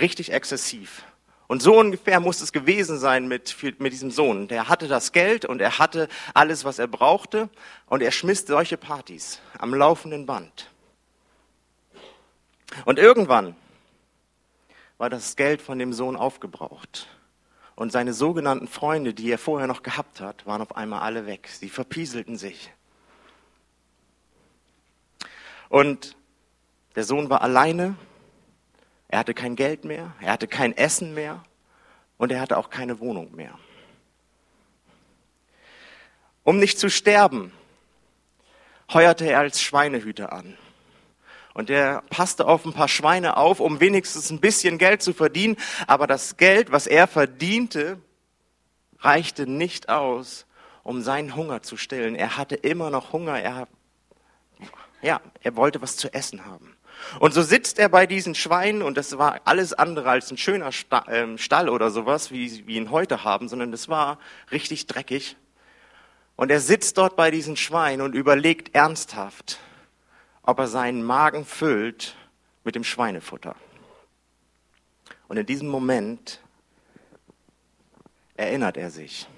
richtig 0.00 0.32
exzessiv. 0.32 1.04
Und 1.50 1.62
so 1.62 1.76
ungefähr 1.76 2.20
muss 2.20 2.40
es 2.42 2.52
gewesen 2.52 2.96
sein 2.96 3.26
mit, 3.26 3.56
mit 3.80 3.92
diesem 3.92 4.12
Sohn. 4.12 4.46
Der 4.46 4.68
hatte 4.68 4.86
das 4.86 5.10
Geld 5.10 5.44
und 5.44 5.60
er 5.60 5.80
hatte 5.80 6.06
alles, 6.32 6.64
was 6.64 6.78
er 6.78 6.86
brauchte. 6.86 7.48
Und 7.86 8.04
er 8.04 8.12
schmiss 8.12 8.46
solche 8.46 8.76
Partys 8.76 9.40
am 9.58 9.74
laufenden 9.74 10.26
Band. 10.26 10.70
Und 12.84 13.00
irgendwann 13.00 13.56
war 14.96 15.10
das 15.10 15.34
Geld 15.34 15.60
von 15.60 15.80
dem 15.80 15.92
Sohn 15.92 16.14
aufgebraucht. 16.14 17.08
Und 17.74 17.90
seine 17.90 18.12
sogenannten 18.12 18.68
Freunde, 18.68 19.12
die 19.12 19.28
er 19.28 19.36
vorher 19.36 19.66
noch 19.66 19.82
gehabt 19.82 20.20
hat, 20.20 20.46
waren 20.46 20.62
auf 20.62 20.76
einmal 20.76 21.00
alle 21.00 21.26
weg. 21.26 21.48
Sie 21.48 21.68
verpieselten 21.68 22.36
sich. 22.36 22.70
Und 25.68 26.14
der 26.94 27.02
Sohn 27.02 27.28
war 27.28 27.42
alleine 27.42 27.96
er 29.10 29.18
hatte 29.18 29.34
kein 29.34 29.56
Geld 29.56 29.84
mehr, 29.84 30.14
er 30.20 30.32
hatte 30.32 30.46
kein 30.46 30.76
Essen 30.76 31.14
mehr 31.14 31.42
und 32.16 32.30
er 32.30 32.40
hatte 32.40 32.56
auch 32.56 32.70
keine 32.70 33.00
Wohnung 33.00 33.34
mehr. 33.34 33.58
Um 36.44 36.60
nicht 36.60 36.78
zu 36.78 36.88
sterben, 36.88 37.52
heuerte 38.92 39.24
er 39.24 39.40
als 39.40 39.60
Schweinehüter 39.60 40.32
an. 40.32 40.56
Und 41.54 41.70
er 41.70 42.02
passte 42.02 42.46
auf 42.46 42.64
ein 42.64 42.72
paar 42.72 42.86
Schweine 42.86 43.36
auf, 43.36 43.58
um 43.58 43.80
wenigstens 43.80 44.30
ein 44.30 44.38
bisschen 44.38 44.78
Geld 44.78 45.02
zu 45.02 45.12
verdienen. 45.12 45.56
Aber 45.88 46.06
das 46.06 46.36
Geld, 46.36 46.70
was 46.70 46.86
er 46.86 47.08
verdiente, 47.08 48.00
reichte 49.00 49.48
nicht 49.48 49.88
aus, 49.88 50.46
um 50.84 51.02
seinen 51.02 51.34
Hunger 51.34 51.62
zu 51.62 51.76
stillen. 51.76 52.14
Er 52.14 52.36
hatte 52.36 52.54
immer 52.54 52.90
noch 52.90 53.12
Hunger. 53.12 53.40
Er, 53.40 53.66
ja, 55.02 55.20
er 55.42 55.56
wollte 55.56 55.82
was 55.82 55.96
zu 55.96 56.14
essen 56.14 56.46
haben. 56.46 56.76
Und 57.18 57.34
so 57.34 57.42
sitzt 57.42 57.78
er 57.78 57.88
bei 57.88 58.06
diesen 58.06 58.34
Schweinen 58.34 58.82
und 58.82 58.96
das 58.96 59.18
war 59.18 59.40
alles 59.44 59.72
andere 59.72 60.10
als 60.10 60.30
ein 60.30 60.38
schöner 60.38 60.70
ähm, 61.08 61.38
Stall 61.38 61.68
oder 61.68 61.90
sowas, 61.90 62.30
wie 62.30 62.66
wir 62.66 62.76
ihn 62.76 62.90
heute 62.90 63.24
haben, 63.24 63.48
sondern 63.48 63.72
das 63.72 63.88
war 63.88 64.18
richtig 64.50 64.86
dreckig. 64.86 65.36
Und 66.36 66.50
er 66.50 66.60
sitzt 66.60 66.96
dort 66.98 67.16
bei 67.16 67.30
diesen 67.30 67.56
Schweinen 67.56 68.00
und 68.00 68.14
überlegt 68.14 68.74
ernsthaft, 68.74 69.58
ob 70.42 70.58
er 70.58 70.68
seinen 70.68 71.02
Magen 71.02 71.44
füllt 71.44 72.16
mit 72.64 72.74
dem 72.74 72.84
Schweinefutter. 72.84 73.56
Und 75.28 75.36
in 75.36 75.46
diesem 75.46 75.68
Moment 75.68 76.40
erinnert 78.36 78.76
er 78.76 78.90
sich. 78.90 79.28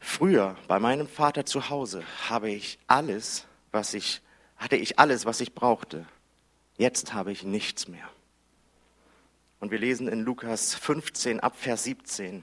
Früher 0.00 0.56
bei 0.66 0.80
meinem 0.80 1.06
Vater 1.06 1.46
zu 1.46 1.70
Hause 1.70 2.02
habe 2.28 2.50
ich 2.50 2.78
alles, 2.86 3.46
was 3.72 3.94
ich 3.94 4.20
hatte 4.58 4.76
ich 4.76 4.98
alles, 4.98 5.24
was 5.24 5.40
ich 5.40 5.54
brauchte. 5.54 6.04
Jetzt 6.76 7.14
habe 7.14 7.32
ich 7.32 7.44
nichts 7.44 7.88
mehr. 7.88 8.08
Und 9.60 9.70
wir 9.70 9.78
lesen 9.78 10.08
in 10.08 10.20
Lukas 10.20 10.74
15 10.74 11.40
ab 11.40 11.54
Vers 11.56 11.84
17. 11.84 12.42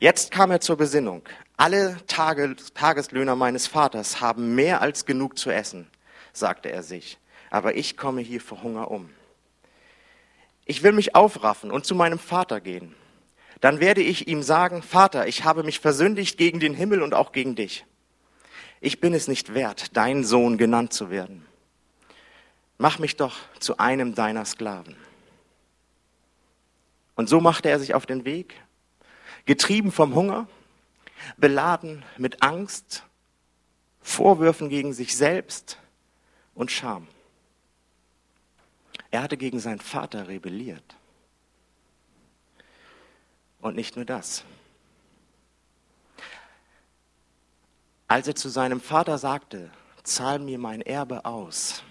Jetzt 0.00 0.30
kam 0.30 0.50
er 0.50 0.60
zur 0.60 0.76
Besinnung. 0.76 1.22
Alle 1.56 1.98
Tage, 2.06 2.56
Tageslöhner 2.74 3.36
meines 3.36 3.66
Vaters 3.66 4.20
haben 4.20 4.54
mehr 4.54 4.80
als 4.80 5.04
genug 5.04 5.38
zu 5.38 5.50
essen, 5.50 5.88
sagte 6.32 6.70
er 6.70 6.82
sich. 6.82 7.18
Aber 7.50 7.76
ich 7.76 7.96
komme 7.96 8.22
hier 8.22 8.40
vor 8.40 8.62
Hunger 8.62 8.90
um. 8.90 9.10
Ich 10.64 10.82
will 10.82 10.92
mich 10.92 11.14
aufraffen 11.14 11.70
und 11.70 11.86
zu 11.86 11.94
meinem 11.94 12.18
Vater 12.18 12.60
gehen. 12.60 12.94
Dann 13.60 13.80
werde 13.80 14.02
ich 14.02 14.26
ihm 14.26 14.42
sagen, 14.42 14.82
Vater, 14.82 15.28
ich 15.28 15.44
habe 15.44 15.62
mich 15.62 15.80
versündigt 15.80 16.38
gegen 16.38 16.60
den 16.60 16.74
Himmel 16.74 17.02
und 17.02 17.14
auch 17.14 17.32
gegen 17.32 17.54
dich 17.54 17.84
ich 18.86 19.00
bin 19.00 19.14
es 19.14 19.26
nicht 19.26 19.52
wert, 19.52 19.96
dein 19.96 20.22
Sohn 20.22 20.58
genannt 20.58 20.92
zu 20.92 21.10
werden. 21.10 21.44
Mach 22.78 23.00
mich 23.00 23.16
doch 23.16 23.34
zu 23.58 23.78
einem 23.78 24.14
deiner 24.14 24.44
Sklaven. 24.44 24.94
Und 27.16 27.28
so 27.28 27.40
machte 27.40 27.68
er 27.68 27.80
sich 27.80 27.94
auf 27.94 28.06
den 28.06 28.24
Weg, 28.24 28.54
getrieben 29.44 29.90
vom 29.90 30.14
Hunger, 30.14 30.46
beladen 31.36 32.04
mit 32.16 32.44
Angst, 32.44 33.02
Vorwürfen 34.02 34.68
gegen 34.68 34.92
sich 34.92 35.16
selbst 35.16 35.80
und 36.54 36.70
Scham. 36.70 37.08
Er 39.10 39.20
hatte 39.20 39.36
gegen 39.36 39.58
seinen 39.58 39.80
Vater 39.80 40.28
rebelliert. 40.28 40.94
Und 43.60 43.74
nicht 43.74 43.96
nur 43.96 44.04
das. 44.04 44.44
Als 48.08 48.28
er 48.28 48.36
zu 48.36 48.48
seinem 48.48 48.80
Vater 48.80 49.18
sagte, 49.18 49.70
zahl 50.04 50.38
mir 50.38 50.58
mein 50.58 50.80
Erbe 50.80 51.24
aus, 51.24 51.82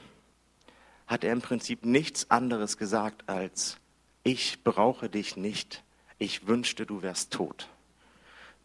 hat 1.07 1.25
er 1.25 1.34
im 1.34 1.41
Prinzip 1.41 1.86
nichts 1.86 2.31
anderes 2.31 2.77
gesagt 2.77 3.27
als, 3.27 3.77
ich 4.24 4.63
brauche 4.63 5.10
dich 5.10 5.36
nicht, 5.36 5.84
ich 6.17 6.48
wünschte, 6.48 6.86
du 6.86 7.01
wärst 7.01 7.34
tot. 7.34 7.67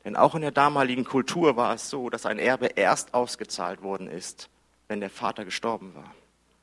Denn 0.04 0.14
auch 0.14 0.36
in 0.36 0.42
der 0.42 0.52
damaligen 0.52 1.04
Kultur 1.04 1.56
war 1.56 1.74
es 1.74 1.90
so, 1.90 2.08
dass 2.08 2.24
ein 2.24 2.38
Erbe 2.38 2.66
erst 2.66 3.14
ausgezahlt 3.14 3.82
worden 3.82 4.06
ist, 4.06 4.48
wenn 4.86 5.00
der 5.00 5.10
Vater 5.10 5.44
gestorben 5.44 5.94
war. 5.94 6.14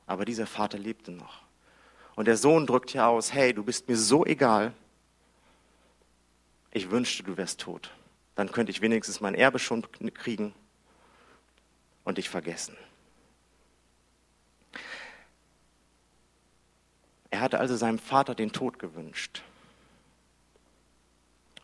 Aber 0.06 0.24
dieser 0.24 0.46
Vater 0.46 0.78
lebte 0.78 1.12
noch. 1.12 1.42
Und 2.16 2.24
der 2.24 2.38
Sohn 2.38 2.66
drückt 2.66 2.94
ja 2.94 3.08
aus, 3.08 3.32
hey, 3.32 3.52
du 3.52 3.62
bist 3.62 3.88
mir 3.88 3.96
so 3.96 4.24
egal, 4.24 4.72
ich 6.72 6.90
wünschte, 6.90 7.22
du 7.22 7.36
wärst 7.36 7.60
tot. 7.60 7.90
Dann 8.34 8.50
könnte 8.50 8.70
ich 8.72 8.80
wenigstens 8.80 9.20
mein 9.20 9.34
Erbe 9.34 9.58
schon 9.58 9.86
kriegen 10.14 10.54
und 12.08 12.16
dich 12.16 12.30
vergessen. 12.30 12.74
Er 17.28 17.40
hatte 17.42 17.60
also 17.60 17.76
seinem 17.76 17.98
Vater 17.98 18.34
den 18.34 18.50
Tod 18.50 18.78
gewünscht 18.78 19.42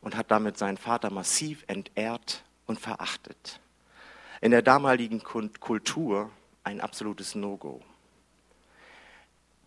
und 0.03 0.17
hat 0.17 0.31
damit 0.31 0.59
seinen 0.59 0.77
Vater 0.77 1.11
massiv 1.11 1.65
entehrt 1.67 2.45
und 2.67 2.79
verachtet. 2.79 3.59
In 4.43 4.51
der 4.51 4.61
damaligen 4.61 5.23
Kultur 5.23 6.31
ein 6.63 6.83
absolutes 6.83 7.35
No-Go. 7.35 7.81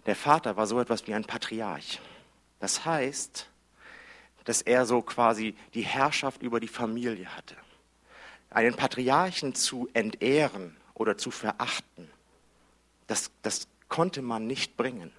Der 0.05 0.15
Vater 0.15 0.57
war 0.57 0.67
so 0.67 0.79
etwas 0.79 1.07
wie 1.07 1.15
ein 1.15 1.25
Patriarch. 1.25 1.99
Das 2.59 2.85
heißt, 2.85 3.49
dass 4.43 4.61
er 4.61 4.85
so 4.85 5.01
quasi 5.01 5.55
die 5.73 5.81
Herrschaft 5.81 6.43
über 6.43 6.59
die 6.59 6.67
Familie 6.67 7.35
hatte 7.35 7.55
einen 8.49 8.75
Patriarchen 8.75 9.55
zu 9.55 9.89
entehren 9.93 10.75
oder 10.93 11.17
zu 11.17 11.31
verachten, 11.31 12.09
das, 13.07 13.31
das 13.41 13.67
konnte 13.89 14.21
man 14.21 14.47
nicht 14.47 14.77
bringen. 14.77 15.11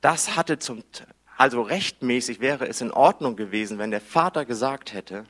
Das 0.00 0.36
hatte 0.36 0.58
zum, 0.58 0.82
also 1.36 1.62
rechtmäßig 1.62 2.40
wäre 2.40 2.68
es 2.68 2.80
in 2.80 2.90
Ordnung 2.90 3.36
gewesen, 3.36 3.78
wenn 3.78 3.90
der 3.90 4.00
Vater 4.00 4.44
gesagt 4.44 4.92
hätte, 4.92 5.24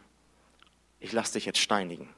ich 1.01 1.13
lasse 1.13 1.35
dich 1.35 1.45
jetzt 1.45 1.59
steinigen. 1.59 2.09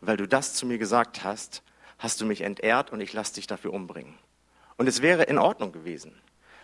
Weil 0.00 0.16
du 0.16 0.28
das 0.28 0.54
zu 0.54 0.66
mir 0.66 0.78
gesagt 0.78 1.24
hast, 1.24 1.62
hast 1.98 2.20
du 2.20 2.26
mich 2.26 2.42
entehrt 2.42 2.90
und 2.92 3.00
ich 3.00 3.12
lasse 3.12 3.34
dich 3.34 3.46
dafür 3.46 3.72
umbringen. 3.72 4.14
Und 4.76 4.86
es 4.86 5.02
wäre 5.02 5.24
in 5.24 5.38
Ordnung 5.38 5.72
gewesen, 5.72 6.14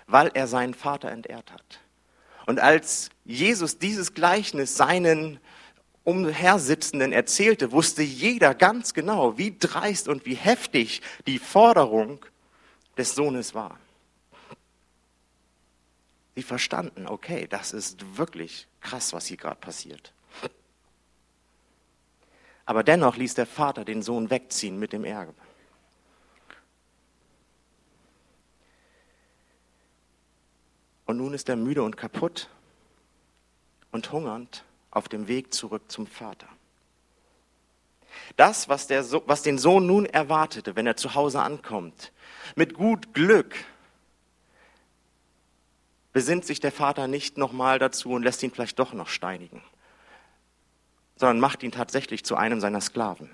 weil 0.06 0.30
er 0.34 0.46
seinen 0.46 0.74
Vater 0.74 1.10
entehrt 1.10 1.52
hat. 1.52 1.80
Und 2.46 2.60
als 2.60 3.10
Jesus 3.24 3.78
dieses 3.78 4.14
Gleichnis 4.14 4.76
seinen 4.76 5.40
Umhersitzenden 6.04 7.12
erzählte, 7.12 7.72
wusste 7.72 8.02
jeder 8.02 8.54
ganz 8.54 8.92
genau, 8.92 9.38
wie 9.38 9.56
dreist 9.58 10.06
und 10.06 10.26
wie 10.26 10.34
heftig 10.34 11.00
die 11.26 11.38
Forderung 11.38 12.24
des 12.98 13.14
Sohnes 13.14 13.54
war. 13.54 13.78
Sie 16.34 16.42
verstanden, 16.42 17.06
okay, 17.06 17.46
das 17.48 17.72
ist 17.72 18.16
wirklich 18.16 18.66
krass, 18.80 19.12
was 19.12 19.26
hier 19.26 19.36
gerade 19.36 19.60
passiert. 19.60 20.12
Aber 22.66 22.82
dennoch 22.82 23.16
ließ 23.16 23.34
der 23.34 23.46
Vater 23.46 23.84
den 23.84 24.02
Sohn 24.02 24.30
wegziehen 24.30 24.78
mit 24.78 24.92
dem 24.92 25.04
Erbe. 25.04 25.34
Und 31.06 31.18
nun 31.18 31.34
ist 31.34 31.48
er 31.48 31.56
müde 31.56 31.82
und 31.82 31.96
kaputt 31.96 32.48
und 33.92 34.10
hungernd 34.10 34.64
auf 34.94 35.08
dem 35.08 35.28
Weg 35.28 35.52
zurück 35.52 35.82
zum 35.90 36.06
Vater. 36.06 36.48
Das, 38.36 38.68
was, 38.68 38.86
der, 38.86 39.04
was 39.26 39.42
den 39.42 39.58
Sohn 39.58 39.86
nun 39.86 40.06
erwartete, 40.06 40.76
wenn 40.76 40.86
er 40.86 40.96
zu 40.96 41.14
Hause 41.14 41.42
ankommt, 41.42 42.12
mit 42.54 42.74
gut 42.74 43.12
Glück, 43.12 43.54
besinnt 46.12 46.44
sich 46.44 46.60
der 46.60 46.72
Vater 46.72 47.08
nicht 47.08 47.38
nochmal 47.38 47.78
dazu 47.78 48.10
und 48.10 48.22
lässt 48.22 48.42
ihn 48.42 48.52
vielleicht 48.52 48.78
doch 48.78 48.92
noch 48.92 49.08
steinigen, 49.08 49.62
sondern 51.16 51.40
macht 51.40 51.62
ihn 51.62 51.72
tatsächlich 51.72 52.24
zu 52.24 52.36
einem 52.36 52.60
seiner 52.60 52.80
Sklaven. 52.80 53.30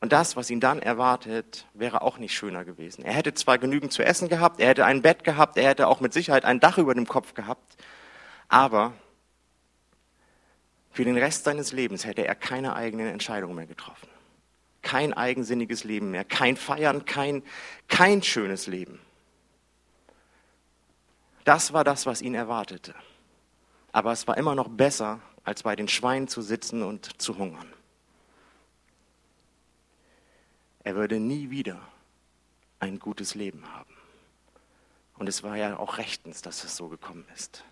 Und 0.00 0.12
das, 0.12 0.36
was 0.36 0.50
ihn 0.50 0.60
dann 0.60 0.80
erwartet, 0.80 1.66
wäre 1.72 2.02
auch 2.02 2.18
nicht 2.18 2.34
schöner 2.34 2.64
gewesen. 2.64 3.04
Er 3.04 3.14
hätte 3.14 3.32
zwar 3.32 3.56
genügend 3.56 3.92
zu 3.92 4.04
essen 4.04 4.28
gehabt, 4.28 4.60
er 4.60 4.68
hätte 4.68 4.84
ein 4.84 5.00
Bett 5.00 5.24
gehabt, 5.24 5.56
er 5.56 5.70
hätte 5.70 5.88
auch 5.88 6.00
mit 6.00 6.12
Sicherheit 6.12 6.44
ein 6.44 6.60
Dach 6.60 6.76
über 6.76 6.94
dem 6.94 7.08
Kopf 7.08 7.32
gehabt, 7.32 7.76
aber 8.48 8.92
für 10.90 11.04
den 11.04 11.18
Rest 11.18 11.44
seines 11.44 11.72
Lebens 11.72 12.04
hätte 12.04 12.26
er 12.26 12.34
keine 12.34 12.74
eigenen 12.74 13.08
Entscheidungen 13.08 13.54
mehr 13.54 13.66
getroffen. 13.66 14.08
Kein 14.82 15.12
eigensinniges 15.12 15.84
Leben 15.84 16.10
mehr, 16.10 16.24
kein 16.24 16.56
Feiern, 16.56 17.04
kein, 17.04 17.42
kein 17.88 18.22
schönes 18.22 18.66
Leben. 18.66 19.00
Das 21.44 21.72
war 21.72 21.84
das, 21.84 22.06
was 22.06 22.22
ihn 22.22 22.34
erwartete. 22.34 22.94
Aber 23.92 24.12
es 24.12 24.26
war 24.26 24.36
immer 24.36 24.54
noch 24.54 24.68
besser, 24.68 25.20
als 25.44 25.62
bei 25.62 25.76
den 25.76 25.88
Schweinen 25.88 26.28
zu 26.28 26.42
sitzen 26.42 26.82
und 26.82 27.20
zu 27.20 27.38
hungern. 27.38 27.72
Er 30.82 30.94
würde 30.94 31.20
nie 31.20 31.50
wieder 31.50 31.80
ein 32.80 32.98
gutes 32.98 33.34
Leben 33.34 33.70
haben. 33.72 33.92
Und 35.18 35.28
es 35.28 35.42
war 35.42 35.56
ja 35.56 35.78
auch 35.78 35.98
rechtens, 35.98 36.42
dass 36.42 36.64
es 36.64 36.76
so 36.76 36.88
gekommen 36.88 37.26
ist. 37.34 37.64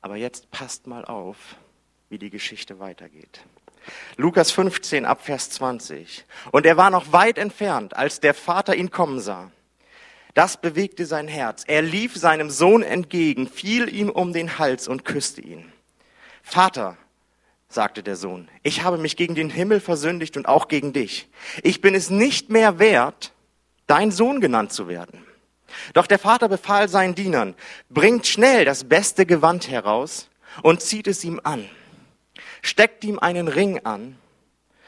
Aber 0.00 0.16
jetzt 0.16 0.50
passt 0.50 0.86
mal 0.86 1.04
auf, 1.04 1.36
wie 2.08 2.18
die 2.18 2.30
Geschichte 2.30 2.78
weitergeht. 2.78 3.40
Lukas 4.16 4.50
15 4.50 5.04
ab 5.04 5.22
Vers 5.24 5.50
20. 5.50 6.24
Und 6.52 6.66
er 6.66 6.76
war 6.76 6.90
noch 6.90 7.12
weit 7.12 7.38
entfernt, 7.38 7.96
als 7.96 8.20
der 8.20 8.34
Vater 8.34 8.74
ihn 8.76 8.90
kommen 8.90 9.20
sah. 9.20 9.50
Das 10.34 10.60
bewegte 10.60 11.06
sein 11.06 11.28
Herz. 11.28 11.64
Er 11.66 11.82
lief 11.82 12.16
seinem 12.16 12.50
Sohn 12.50 12.82
entgegen, 12.82 13.48
fiel 13.48 13.92
ihm 13.92 14.10
um 14.10 14.32
den 14.32 14.58
Hals 14.58 14.86
und 14.86 15.04
küsste 15.04 15.40
ihn. 15.40 15.72
Vater, 16.42 16.96
sagte 17.68 18.02
der 18.02 18.16
Sohn, 18.16 18.48
ich 18.62 18.82
habe 18.82 18.98
mich 18.98 19.16
gegen 19.16 19.34
den 19.34 19.50
Himmel 19.50 19.80
versündigt 19.80 20.36
und 20.36 20.46
auch 20.46 20.68
gegen 20.68 20.92
dich. 20.92 21.28
Ich 21.62 21.80
bin 21.80 21.94
es 21.94 22.10
nicht 22.10 22.50
mehr 22.50 22.78
wert, 22.78 23.32
dein 23.86 24.10
Sohn 24.10 24.40
genannt 24.40 24.72
zu 24.72 24.88
werden. 24.88 25.24
Doch 25.92 26.06
der 26.06 26.18
Vater 26.18 26.48
befahl 26.48 26.88
seinen 26.88 27.14
Dienern, 27.14 27.54
bringt 27.88 28.26
schnell 28.26 28.64
das 28.64 28.84
beste 28.84 29.26
Gewand 29.26 29.68
heraus 29.68 30.28
und 30.62 30.82
zieht 30.82 31.06
es 31.06 31.24
ihm 31.24 31.40
an, 31.44 31.68
steckt 32.62 33.04
ihm 33.04 33.18
einen 33.18 33.48
Ring 33.48 33.80
an, 33.84 34.16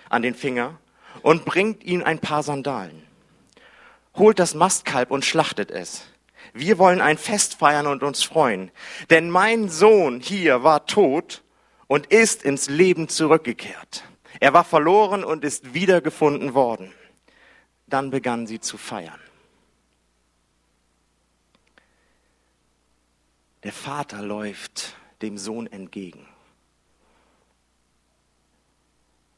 an 0.09 0.23
den 0.23 0.35
Finger 0.35 0.79
und 1.23 1.45
bringt 1.45 1.85
ihm 1.85 2.03
ein 2.03 2.19
paar 2.19 2.43
Sandalen. 2.43 3.03
Holt 4.17 4.39
das 4.39 4.55
Mastkalb 4.55 5.11
und 5.11 5.25
schlachtet 5.25 5.71
es. 5.71 6.03
Wir 6.53 6.79
wollen 6.79 7.01
ein 7.01 7.17
Fest 7.17 7.55
feiern 7.55 7.87
und 7.87 8.03
uns 8.03 8.23
freuen, 8.23 8.71
denn 9.09 9.31
mein 9.31 9.69
Sohn 9.69 10.21
hier 10.21 10.63
war 10.63 10.87
tot 10.87 11.43
und 11.87 12.07
ist 12.07 12.43
ins 12.43 12.69
Leben 12.69 13.09
zurückgekehrt. 13.09 14.05
Er 14.41 14.53
war 14.53 14.65
verloren 14.65 15.25
und 15.25 15.45
ist 15.45 15.73
wiedergefunden 15.73 16.55
worden. 16.55 16.93
Dann 17.87 18.11
begannen 18.11 18.47
sie 18.47 18.61
zu 18.61 18.77
feiern. 18.77 19.21
Der 23.63 23.73
Vater 23.73 24.23
läuft 24.23 24.97
dem 25.21 25.39
Sohn 25.39 25.67
entgegen. 25.67 26.27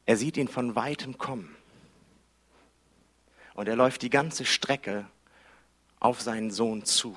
Er 0.06 0.16
sieht 0.16 0.36
ihn 0.36 0.48
von 0.48 0.74
weitem 0.74 1.18
kommen. 1.18 1.54
Und 3.54 3.68
er 3.68 3.76
läuft 3.76 4.02
die 4.02 4.10
ganze 4.10 4.44
Strecke 4.44 5.06
auf 6.00 6.20
seinen 6.20 6.50
Sohn 6.50 6.84
zu. 6.84 7.16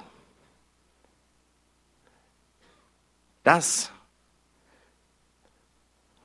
Das, 3.43 3.91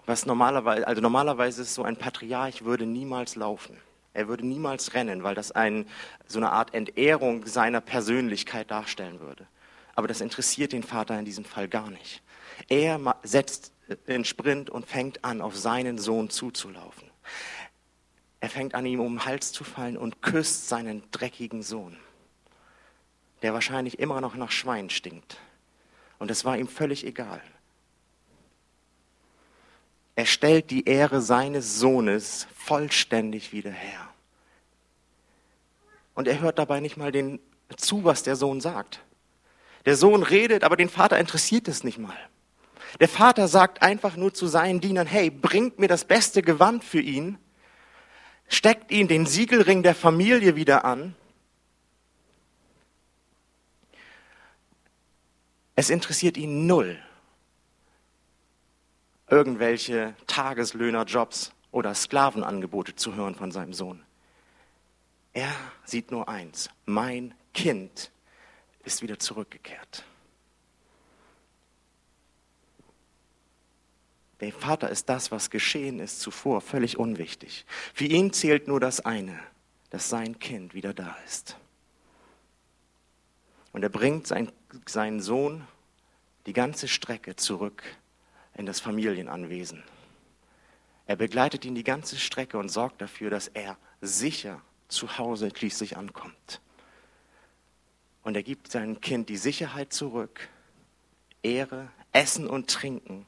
was 0.07 0.27
normalerweise, 0.27 0.87
also 0.87 1.01
normalerweise 1.01 1.63
ist 1.63 1.75
so 1.75 1.85
ein 1.85 1.97
Patriarch 1.97 2.65
würde 2.65 2.85
niemals 2.85 3.37
laufen. 3.37 3.77
Er 4.13 4.29
würde 4.29 4.47
niemals 4.47 4.93
rennen, 4.95 5.23
weil 5.23 5.35
das 5.35 5.53
ein, 5.53 5.89
so 6.27 6.39
eine 6.39 6.51
Art 6.51 6.75
Entehrung 6.75 7.47
seiner 7.47 7.81
Persönlichkeit 7.81 8.71
darstellen 8.71 9.21
würde. 9.21 9.47
Aber 9.95 10.09
das 10.09 10.21
interessiert 10.21 10.73
den 10.73 10.83
Vater 10.83 11.19
in 11.19 11.25
diesem 11.25 11.45
Fall 11.45 11.69
gar 11.69 11.91
nicht. 11.91 12.23
Er 12.69 13.17
setzt 13.23 13.73
den 14.09 14.25
Sprint 14.25 14.71
und 14.71 14.87
fängt 14.87 15.25
an, 15.25 15.41
auf 15.41 15.57
seinen 15.57 15.99
Sohn 15.99 16.31
zuzulaufen. 16.31 17.11
Er 18.41 18.49
fängt 18.49 18.75
an, 18.75 18.87
ihm 18.87 19.01
um 19.01 19.15
den 19.15 19.25
Hals 19.25 19.53
zu 19.53 19.65
fallen 19.65 19.97
und 19.97 20.23
küsst 20.23 20.69
seinen 20.69 21.03
dreckigen 21.13 21.63
Sohn, 21.63 21.97
der 23.43 23.55
wahrscheinlich 23.55 23.99
immer 23.99 24.21
noch 24.21 24.35
nach 24.35 24.51
Schwein 24.51 24.91
stinkt. 24.91 25.39
Und 26.19 26.31
es 26.31 26.45
war 26.45 26.57
ihm 26.57 26.69
völlig 26.69 27.07
egal. 27.07 27.41
Er 30.15 30.27
stellt 30.27 30.71
die 30.71 30.85
Ehre 30.85 31.21
seines 31.21 31.79
Sohnes 31.79 32.47
vollständig 32.55 33.53
wieder 33.53 33.71
her. 33.71 34.09
Und 36.15 36.29
er 36.29 36.41
hört 36.41 36.59
dabei 36.59 36.81
nicht 36.81 36.97
mal 36.97 37.13
den 37.13 37.41
zu, 37.77 38.05
was 38.05 38.23
der 38.23 38.37
Sohn 38.37 38.61
sagt. 38.61 39.01
Der 39.85 39.97
Sohn 39.97 40.23
redet, 40.23 40.65
aber 40.65 40.77
den 40.77 40.89
Vater 40.89 41.19
interessiert 41.19 41.69
es 41.69 41.85
nicht 41.85 41.99
mal. 41.99 42.17
Der 43.01 43.09
Vater 43.09 43.49
sagt 43.49 43.83
einfach 43.83 44.17
nur 44.17 44.35
zu 44.35 44.47
seinen 44.47 44.81
Dienern, 44.81 45.07
hey, 45.07 45.31
bringt 45.31 45.79
mir 45.79 45.89
das 45.89 46.05
beste 46.05 46.43
Gewand 46.43 46.85
für 46.85 47.01
ihn, 47.01 47.39
steckt 48.49 48.93
ihn 48.93 49.09
den 49.09 49.27
Siegelring 49.27 49.83
der 49.83 49.95
Familie 49.95 50.57
wieder 50.57 50.85
an. 50.85 51.17
Es 55.75 55.91
interessiert 55.91 56.37
ihn 56.37 56.67
null, 56.67 56.99
irgendwelche 59.29 60.15
Tageslöhnerjobs 60.27 61.53
oder 61.73 61.95
Sklavenangebote 61.95 62.95
zu 62.95 63.15
hören 63.15 63.35
von 63.35 63.51
seinem 63.51 63.73
Sohn. 63.73 64.05
Er 65.33 65.51
sieht 65.85 66.11
nur 66.11 66.29
eins, 66.29 66.69
mein 66.85 67.35
Kind 67.55 68.12
ist 68.85 69.03
wieder 69.03 69.19
zurückgekehrt. 69.19 70.05
Der 74.41 74.53
Vater 74.53 74.91
ist 74.91 75.09
das, 75.09 75.31
was 75.31 75.51
geschehen 75.51 76.01
ist 76.01 76.21
zuvor, 76.21 76.61
völlig 76.61 76.99
unwichtig. 76.99 77.65
Für 77.95 78.07
ihn 78.07 78.33
zählt 78.33 78.67
nur 78.67 78.81
das 78.81 79.01
eine, 79.01 79.39
dass 79.91 80.09
sein 80.09 80.41
Kind 80.41 80.75
wieder 80.75 80.93
da 80.93 81.17
ist. 81.27 81.57
Und 83.73 83.85
er 83.85 83.89
bringt 83.89 84.27
sein, 84.27 84.51
seinen 84.87 85.21
Sohn 85.21 85.67
die 86.47 86.53
ganze 86.53 86.89
Strecke 86.89 87.37
zurück 87.37 87.85
in 88.57 88.67
das 88.67 88.81
Familienanwesen. 88.81 89.85
Er 91.07 91.17
begleitet 91.17 91.65
ihn 91.65 91.75
die 91.75 91.85
ganze 91.85 92.17
Strecke 92.17 92.59
und 92.59 92.69
sorgt 92.69 93.01
dafür, 93.01 93.31
dass 93.31 93.49
er 93.49 93.77
sicher 94.01 94.61
zu 94.89 95.19
Hause 95.19 95.51
schließlich 95.55 95.97
ankommt. 95.97 96.61
Und 98.23 98.37
er 98.37 98.43
gibt 98.43 98.71
seinem 98.71 99.01
Kind 99.01 99.29
die 99.29 99.37
Sicherheit 99.37 99.93
zurück, 99.93 100.49
Ehre, 101.43 101.89
Essen 102.13 102.47
und 102.47 102.71
Trinken 102.71 103.27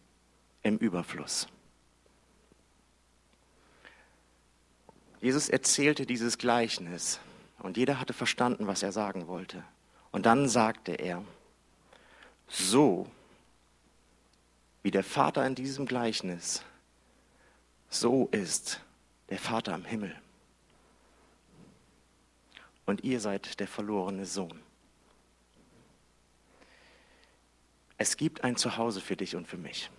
im 0.62 0.78
Überfluss. 0.78 1.48
Jesus 5.20 5.48
erzählte 5.48 6.06
dieses 6.06 6.38
Gleichnis 6.38 7.18
und 7.58 7.76
jeder 7.76 7.98
hatte 7.98 8.12
verstanden, 8.12 8.66
was 8.66 8.82
er 8.82 8.92
sagen 8.92 9.26
wollte. 9.26 9.64
Und 10.12 10.26
dann 10.26 10.48
sagte 10.48 10.92
er, 10.92 11.24
so 12.46 13.10
wie 14.82 14.90
der 14.90 15.02
Vater 15.02 15.46
in 15.46 15.54
diesem 15.54 15.86
Gleichnis, 15.86 16.62
so 17.88 18.28
ist 18.32 18.80
der 19.30 19.38
Vater 19.38 19.74
im 19.74 19.84
Himmel. 19.84 20.14
Und 22.84 23.02
ihr 23.02 23.18
seid 23.18 23.60
der 23.60 23.66
verlorene 23.66 24.26
Sohn. 24.26 24.60
Es 27.98 28.16
gibt 28.16 28.44
ein 28.44 28.56
Zuhause 28.56 29.00
für 29.00 29.16
dich 29.16 29.36
und 29.36 29.46
für 29.46 29.56
mich. 29.56 29.90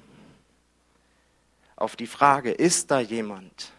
Auf 1.76 1.96
die 1.96 2.08
Frage, 2.08 2.52
ist 2.52 2.92
da 2.92 3.00
jemand? 3.00 3.72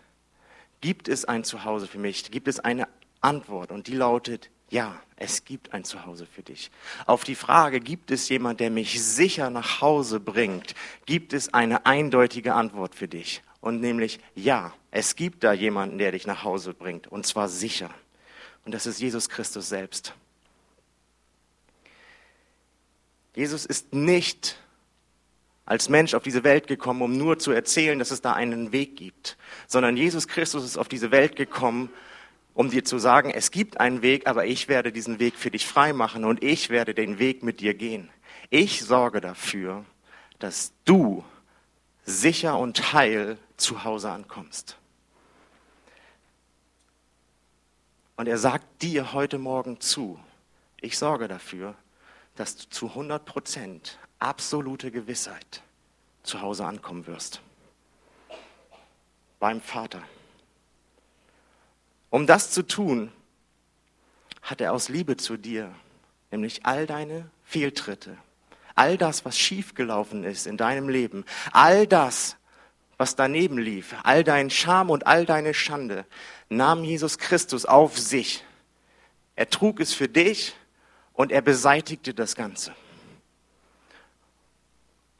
Gibt 0.80 1.08
es 1.08 1.24
ein 1.24 1.44
Zuhause 1.44 1.86
für 1.86 1.98
mich? 1.98 2.30
Gibt 2.30 2.48
es 2.48 2.60
eine 2.60 2.88
Antwort 3.20 3.72
und 3.72 3.86
die 3.86 3.94
lautet, 3.94 4.50
ja, 4.68 5.00
es 5.16 5.44
gibt 5.44 5.72
ein 5.72 5.84
Zuhause 5.84 6.26
für 6.26 6.42
dich. 6.42 6.70
Auf 7.06 7.24
die 7.24 7.34
Frage, 7.34 7.80
gibt 7.80 8.10
es 8.10 8.28
jemand, 8.28 8.60
der 8.60 8.70
mich 8.70 9.02
sicher 9.02 9.48
nach 9.48 9.80
Hause 9.80 10.20
bringt, 10.20 10.74
gibt 11.06 11.32
es 11.32 11.54
eine 11.54 11.86
eindeutige 11.86 12.54
Antwort 12.54 12.94
für 12.94 13.08
dich. 13.08 13.42
Und 13.60 13.80
nämlich, 13.80 14.20
ja, 14.34 14.72
es 14.90 15.16
gibt 15.16 15.44
da 15.44 15.52
jemanden, 15.52 15.98
der 15.98 16.12
dich 16.12 16.26
nach 16.26 16.44
Hause 16.44 16.74
bringt, 16.74 17.06
und 17.06 17.26
zwar 17.26 17.48
sicher. 17.48 17.90
Und 18.64 18.72
das 18.72 18.86
ist 18.86 19.00
Jesus 19.00 19.28
Christus 19.28 19.68
selbst. 19.68 20.14
Jesus 23.36 23.66
ist 23.66 23.92
nicht 23.92 24.58
als 25.66 25.90
Mensch 25.90 26.14
auf 26.14 26.22
diese 26.22 26.42
Welt 26.42 26.66
gekommen, 26.68 27.02
um 27.02 27.18
nur 27.18 27.38
zu 27.38 27.52
erzählen, 27.52 27.98
dass 27.98 28.10
es 28.10 28.22
da 28.22 28.32
einen 28.32 28.72
Weg 28.72 28.96
gibt, 28.96 29.36
sondern 29.66 29.96
Jesus 29.96 30.26
Christus 30.26 30.64
ist 30.64 30.78
auf 30.78 30.88
diese 30.88 31.10
Welt 31.10 31.36
gekommen, 31.36 31.90
um 32.54 32.70
dir 32.70 32.82
zu 32.82 32.98
sagen, 32.98 33.30
es 33.30 33.50
gibt 33.50 33.78
einen 33.78 34.00
Weg, 34.00 34.26
aber 34.26 34.46
ich 34.46 34.68
werde 34.68 34.90
diesen 34.90 35.18
Weg 35.18 35.36
für 35.36 35.50
dich 35.50 35.66
frei 35.66 35.92
machen 35.92 36.24
und 36.24 36.42
ich 36.42 36.70
werde 36.70 36.94
den 36.94 37.18
Weg 37.18 37.42
mit 37.42 37.60
dir 37.60 37.74
gehen. 37.74 38.08
Ich 38.48 38.82
sorge 38.82 39.20
dafür, 39.20 39.84
dass 40.38 40.72
du 40.86 41.22
sicher 42.04 42.58
und 42.58 42.94
heil 42.94 43.36
zu 43.58 43.84
Hause 43.84 44.10
ankommst. 44.10 44.78
Und 48.16 48.28
er 48.28 48.38
sagt 48.38 48.80
dir 48.80 49.12
heute 49.12 49.36
Morgen 49.36 49.78
zu, 49.80 50.18
ich 50.80 50.96
sorge 50.96 51.28
dafür, 51.28 51.74
dass 52.36 52.56
du 52.56 52.68
zu 52.68 52.88
100 52.88 53.24
Prozent 53.24 53.98
absolute 54.18 54.90
Gewissheit 54.90 55.62
zu 56.22 56.40
Hause 56.40 56.64
ankommen 56.64 57.06
wirst. 57.06 57.40
Beim 59.38 59.60
Vater. 59.60 60.02
Um 62.10 62.26
das 62.26 62.50
zu 62.50 62.62
tun, 62.62 63.12
hat 64.42 64.60
er 64.60 64.72
aus 64.72 64.88
Liebe 64.88 65.16
zu 65.16 65.36
dir, 65.36 65.74
nämlich 66.30 66.64
all 66.64 66.86
deine 66.86 67.28
Fehltritte, 67.44 68.16
all 68.74 68.96
das, 68.96 69.24
was 69.24 69.38
schiefgelaufen 69.38 70.24
ist 70.24 70.46
in 70.46 70.56
deinem 70.56 70.88
Leben, 70.88 71.24
all 71.52 71.86
das, 71.86 72.36
was 72.96 73.16
daneben 73.16 73.58
lief, 73.58 73.94
all 74.04 74.24
dein 74.24 74.50
Scham 74.50 74.90
und 74.90 75.06
all 75.06 75.26
deine 75.26 75.52
Schande, 75.52 76.06
nahm 76.48 76.84
Jesus 76.84 77.18
Christus 77.18 77.66
auf 77.66 77.98
sich. 77.98 78.44
Er 79.34 79.50
trug 79.50 79.80
es 79.80 79.92
für 79.92 80.08
dich 80.08 80.54
und 81.16 81.32
er 81.32 81.42
beseitigte 81.42 82.14
das 82.14 82.36
Ganze. 82.36 82.72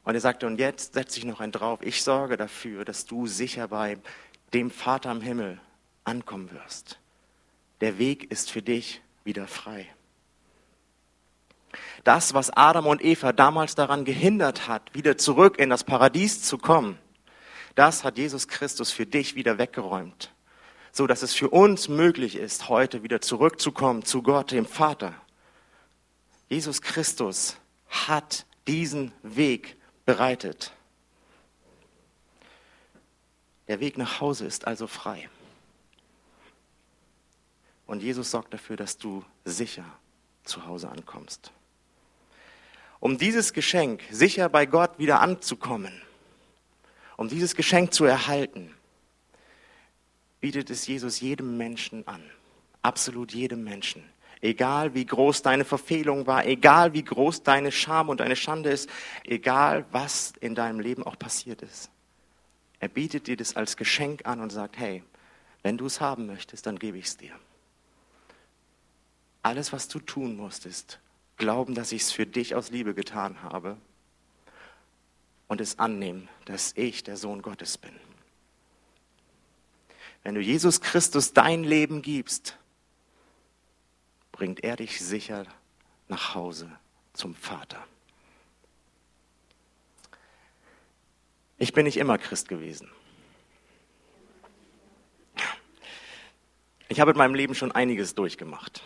Und 0.03 0.15
er 0.15 0.21
sagte, 0.21 0.47
und 0.47 0.57
jetzt 0.57 0.93
setze 0.93 1.19
ich 1.19 1.25
noch 1.25 1.41
einen 1.41 1.51
drauf. 1.51 1.79
Ich 1.81 2.03
sorge 2.03 2.37
dafür, 2.37 2.85
dass 2.85 3.05
du 3.05 3.27
sicher 3.27 3.67
bei 3.67 3.97
dem 4.53 4.71
Vater 4.71 5.11
im 5.11 5.19
Himmel 5.19 5.59
ankommen 6.05 6.49
wirst. 6.51 6.99
Der 7.81 7.97
Weg 7.97 8.31
ist 8.31 8.49
für 8.49 8.61
dich 8.61 9.01
wieder 9.25 9.47
frei. 9.47 9.85
Das, 12.05 12.33
was 12.33 12.49
Adam 12.51 12.87
und 12.87 13.03
Eva 13.03 13.33
damals 13.33 13.75
daran 13.75 14.05
gehindert 14.05 14.69
hat, 14.69 14.95
wieder 14.95 15.17
zurück 15.17 15.59
in 15.59 15.69
das 15.69 15.83
Paradies 15.83 16.41
zu 16.41 16.57
kommen, 16.57 16.97
Das 17.75 18.03
hat 18.03 18.17
Jesus 18.17 18.47
Christus 18.47 18.91
für 18.91 19.05
dich 19.05 19.35
wieder 19.35 19.59
weggeräumt, 19.59 20.33
so 20.91 21.05
dass 21.05 21.21
es 21.21 21.35
für 21.35 21.49
uns 21.49 21.89
möglich 21.89 22.35
ist, 22.35 22.69
heute 22.69 23.03
wieder 23.03 23.21
zurückzukommen 23.21 24.03
zu 24.03 24.23
Gott, 24.23 24.49
dem 24.49 24.65
Vater. 24.65 25.13
Jesus 26.49 26.81
Christus 26.81 27.57
hat 27.89 28.45
diesen 28.67 29.11
Weg 29.23 29.75
bereitet. 30.05 30.71
Der 33.67 33.79
Weg 33.79 33.97
nach 33.97 34.21
Hause 34.21 34.45
ist 34.45 34.65
also 34.65 34.87
frei. 34.87 35.29
Und 37.85 38.01
Jesus 38.01 38.31
sorgt 38.31 38.53
dafür, 38.53 38.75
dass 38.75 38.97
du 38.97 39.23
sicher 39.45 39.85
zu 40.43 40.65
Hause 40.65 40.89
ankommst. 40.89 41.51
Um 42.99 43.17
dieses 43.17 43.53
Geschenk 43.53 44.01
sicher 44.09 44.49
bei 44.49 44.65
Gott 44.65 44.97
wieder 44.97 45.21
anzukommen, 45.21 46.01
um 47.15 47.29
dieses 47.29 47.55
Geschenk 47.55 47.93
zu 47.93 48.05
erhalten, 48.05 48.73
bietet 50.39 50.69
es 50.69 50.87
Jesus 50.87 51.19
jedem 51.19 51.57
Menschen 51.57 52.07
an. 52.07 52.23
Absolut 52.81 53.33
jedem 53.33 53.63
Menschen. 53.63 54.03
Egal 54.41 54.93
wie 54.93 55.05
groß 55.05 55.41
deine 55.41 55.65
Verfehlung 55.65 56.27
war, 56.27 56.45
egal 56.45 56.93
wie 56.93 57.03
groß 57.03 57.43
deine 57.43 57.71
Scham 57.71 58.09
und 58.09 58.19
deine 58.19 58.35
Schande 58.35 58.69
ist, 58.69 58.89
egal 59.23 59.85
was 59.91 60.33
in 60.39 60.53
deinem 60.53 60.79
Leben 60.79 61.03
auch 61.03 61.17
passiert 61.17 61.61
ist. 61.63 61.89
Er 62.79 62.89
bietet 62.89 63.27
dir 63.27 63.35
das 63.35 63.55
als 63.55 63.77
Geschenk 63.77 64.25
an 64.27 64.39
und 64.39 64.51
sagt, 64.51 64.77
hey, 64.77 65.03
wenn 65.63 65.77
du 65.77 65.87
es 65.87 65.99
haben 65.99 66.27
möchtest, 66.27 66.67
dann 66.67 66.77
gebe 66.77 66.97
ich 66.97 67.05
es 67.05 67.17
dir. 67.17 67.31
Alles, 69.41 69.73
was 69.73 69.87
du 69.87 69.99
tun 69.99 70.35
musst, 70.35 70.65
ist 70.65 70.99
glauben, 71.37 71.73
dass 71.73 71.91
ich 71.91 72.03
es 72.03 72.11
für 72.11 72.25
dich 72.25 72.53
aus 72.53 72.69
Liebe 72.69 72.93
getan 72.93 73.41
habe 73.41 73.77
und 75.47 75.61
es 75.61 75.79
annehmen, 75.79 76.29
dass 76.45 76.73
ich 76.75 77.03
der 77.03 77.17
Sohn 77.17 77.41
Gottes 77.41 77.77
bin. 77.77 77.93
Wenn 80.23 80.35
du 80.35 80.41
Jesus 80.41 80.81
Christus 80.81 81.33
dein 81.33 81.63
Leben 81.63 82.01
gibst, 82.01 82.57
bringt 84.37 84.63
er 84.63 84.75
dich 84.75 84.99
sicher 84.99 85.45
nach 86.07 86.35
Hause 86.35 86.71
zum 87.13 87.33
Vater. 87.33 87.83
Ich 91.57 91.73
bin 91.73 91.85
nicht 91.85 91.97
immer 91.97 92.19
Christ 92.19 92.47
gewesen. 92.47 92.89
Ich 96.87 96.99
habe 96.99 97.11
in 97.11 97.17
meinem 97.17 97.33
Leben 97.33 97.55
schon 97.55 97.71
einiges 97.71 98.13
durchgemacht. 98.13 98.83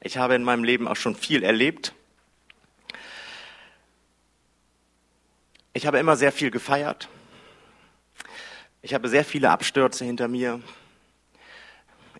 Ich 0.00 0.18
habe 0.18 0.34
in 0.34 0.44
meinem 0.44 0.64
Leben 0.64 0.86
auch 0.86 0.96
schon 0.96 1.16
viel 1.16 1.42
erlebt. 1.42 1.94
Ich 5.72 5.86
habe 5.86 5.98
immer 5.98 6.16
sehr 6.16 6.30
viel 6.30 6.50
gefeiert. 6.50 7.08
Ich 8.82 8.92
habe 8.92 9.08
sehr 9.08 9.24
viele 9.24 9.50
Abstürze 9.50 10.04
hinter 10.04 10.28
mir. 10.28 10.60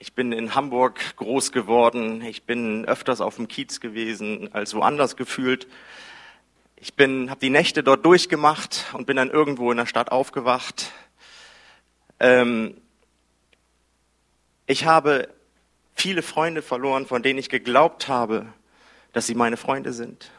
Ich 0.04 0.12
bin 0.12 0.32
in 0.32 0.54
Hamburg 0.54 1.16
groß 1.16 1.50
geworden. 1.50 2.20
Ich 2.20 2.42
bin 2.42 2.84
öfters 2.84 3.22
auf 3.22 3.36
dem 3.36 3.48
Kiez 3.48 3.80
gewesen 3.80 4.52
als 4.52 4.74
woanders 4.74 5.16
gefühlt. 5.16 5.66
Ich 6.76 6.92
bin, 6.92 7.30
habe 7.30 7.40
die 7.40 7.48
Nächte 7.48 7.82
dort 7.82 8.04
durchgemacht 8.04 8.84
und 8.92 9.06
bin 9.06 9.16
dann 9.16 9.30
irgendwo 9.30 9.70
in 9.70 9.78
der 9.78 9.86
Stadt 9.86 10.12
aufgewacht. 10.12 10.92
Ähm, 12.20 12.76
ich 14.66 14.84
habe 14.84 15.30
viele 15.94 16.20
Freunde 16.20 16.60
verloren, 16.60 17.06
von 17.06 17.22
denen 17.22 17.38
ich 17.38 17.48
geglaubt 17.48 18.06
habe, 18.06 18.44
dass 19.14 19.26
sie 19.26 19.34
meine 19.34 19.56
Freunde 19.56 19.94
sind. 19.94 20.30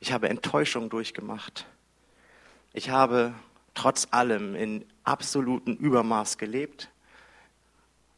Ich 0.00 0.12
habe 0.12 0.28
Enttäuschung 0.28 0.90
durchgemacht. 0.90 1.64
Ich 2.72 2.90
habe 2.90 3.34
trotz 3.74 4.08
allem 4.10 4.56
in 4.56 4.84
absolutem 5.04 5.76
Übermaß 5.76 6.38
gelebt. 6.38 6.90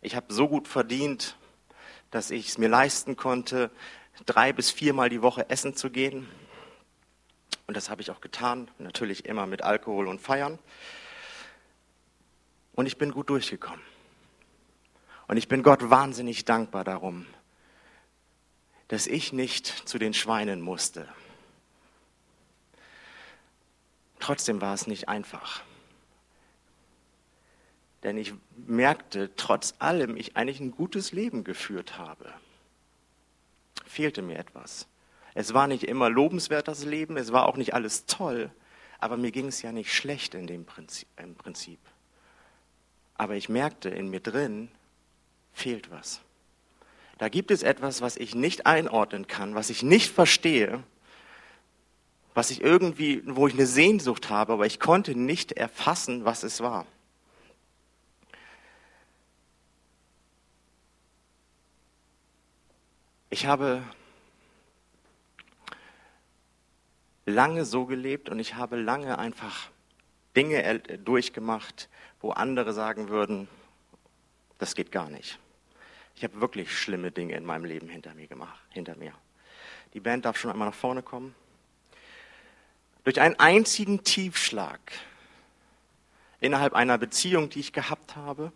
Ich 0.05 0.17
habe 0.17 0.35
so 0.35 0.49
gut 0.49 0.67
verdient, 0.67 1.37
dass 2.11 2.33
ich 2.33 2.49
es 2.49 2.59
mir 2.59 2.69
leisten 2.69 3.17
konnte, 3.17 3.71
drei 4.27 4.53
bis 4.53 4.71
viermal 4.73 5.09
die 5.09 5.23
Woche 5.23 5.49
essen 5.49 5.77
zu 5.77 5.91
gehen. 5.91 6.29
Und 7.69 7.77
das 7.77 7.89
habe 7.89 8.03
ich 8.03 8.11
auch 8.11 8.21
getan, 8.21 8.69
natürlich 8.79 9.25
immer 9.25 9.47
mit 9.47 9.63
Alkohol 9.63 10.09
und 10.09 10.21
Feiern. 10.21 10.59
Und 12.75 12.87
ich 12.87 12.99
bin 12.99 13.13
gut 13.13 13.31
durchgekommen. 13.31 13.81
Und 15.29 15.37
ich 15.37 15.47
bin 15.47 15.63
Gott 15.63 15.89
wahnsinnig 15.89 16.45
dankbar 16.45 16.83
darum, 16.83 17.27
dass 18.89 19.07
ich 19.07 19.33
nicht 19.33 19.67
zu 19.89 19.99
den 19.99 20.15
Schweinen 20.15 20.61
musste. 20.61 21.09
Trotzdem 24.19 24.61
war 24.61 24.75
es 24.75 24.89
nicht 24.89 25.09
einfach. 25.09 25.63
Denn 28.03 28.17
ich 28.17 28.35
merkte, 28.67 29.31
trotz 29.37 29.75
allem, 29.79 30.17
ich 30.17 30.37
eigentlich 30.37 30.61
ein 30.61 30.73
gutes 30.73 31.13
Leben 31.13 31.45
geführt 31.45 31.99
habe. 31.99 32.33
Fehlte 33.87 34.23
mir 34.23 34.39
etwas. 34.39 34.89
Es 35.35 35.55
war 35.55 35.67
nicht 35.67 35.85
immer 35.85 36.11
lobenswert, 36.11 36.69
das 36.69 36.85
Leben, 36.85 37.17
es 37.17 37.33
war 37.33 37.47
auch 37.47 37.57
nicht 37.57 37.75
alles 37.75 38.07
toll, 38.07 38.51
aber 38.99 39.17
mir 39.17 39.33
ging 39.33 39.47
es 39.47 39.63
ja 39.63 39.73
nicht 39.73 39.95
schlecht 39.95 40.35
in 40.35 40.47
dem 40.47 40.65
Prinzip, 40.65 41.09
im 41.17 41.35
Prinzip. 41.35 41.79
Aber 43.15 43.35
ich 43.35 43.49
merkte 43.49 43.89
in 43.89 44.09
mir 44.09 44.21
drin, 44.21 44.69
fehlt 45.53 45.91
was. 45.91 46.21
Da 47.19 47.29
gibt 47.29 47.51
es 47.51 47.63
etwas, 47.63 48.01
was 48.01 48.17
ich 48.17 48.35
nicht 48.35 48.67
einordnen 48.67 49.27
kann, 49.27 49.55
was 49.55 49.71
ich 49.71 49.83
nicht 49.83 50.11
verstehe, 50.11 50.83
was 52.35 52.51
ich 52.51 52.63
irgendwie, 52.63 53.23
wo 53.27 53.47
ich 53.47 53.55
eine 53.55 53.67
Sehnsucht 53.67 54.31
habe, 54.31 54.55
aber 54.55 54.67
ich 54.67 54.81
konnte 54.81 55.15
nicht 55.15 55.53
erfassen, 55.53 56.25
was 56.25 56.43
es 56.43 56.61
war. 56.61 56.87
Ich 63.33 63.47
habe 63.47 63.83
lange 67.25 67.65
so 67.65 67.87
gelebt 67.87 68.29
und 68.29 68.39
ich 68.39 68.57
habe 68.57 68.77
lange 68.77 69.19
einfach 69.19 69.71
Dinge 70.37 70.81
durchgemacht, 70.99 71.89
wo 72.21 72.33
andere 72.33 72.75
sagen 72.75 73.09
würden, 73.09 73.49
das 74.59 74.75
geht 74.75 74.93
gar 74.93 75.09
nicht. 75.09 75.39
Ich 76.15 76.25
habe 76.25 76.43
wirklich 76.43 76.79
schlimme 76.79 77.11
Dinge 77.11 77.35
in 77.35 77.47
meinem 77.47 77.65
Leben 77.65 77.89
hinter 77.89 78.15
mir 78.15 78.27
gemacht, 78.27 78.61
hinter 78.69 78.97
mir. 78.97 79.15
Die 79.95 80.01
Band 80.01 80.27
darf 80.27 80.37
schon 80.37 80.51
einmal 80.51 80.69
nach 80.69 80.75
vorne 80.75 81.03
kommen. 81.03 81.35
Durch 83.05 83.19
einen 83.19 83.39
einzigen 83.39 84.05
Tiefschlag 84.05 84.79
innerhalb 86.39 86.75
einer 86.75 86.99
Beziehung, 86.99 87.49
die 87.49 87.61
ich 87.61 87.73
gehabt 87.73 88.15
habe, 88.15 88.53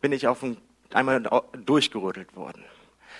bin 0.00 0.10
ich 0.10 0.26
auf 0.26 0.42
ein, 0.42 0.56
einmal 0.94 1.22
durchgerüttelt 1.64 2.36
worden. 2.36 2.64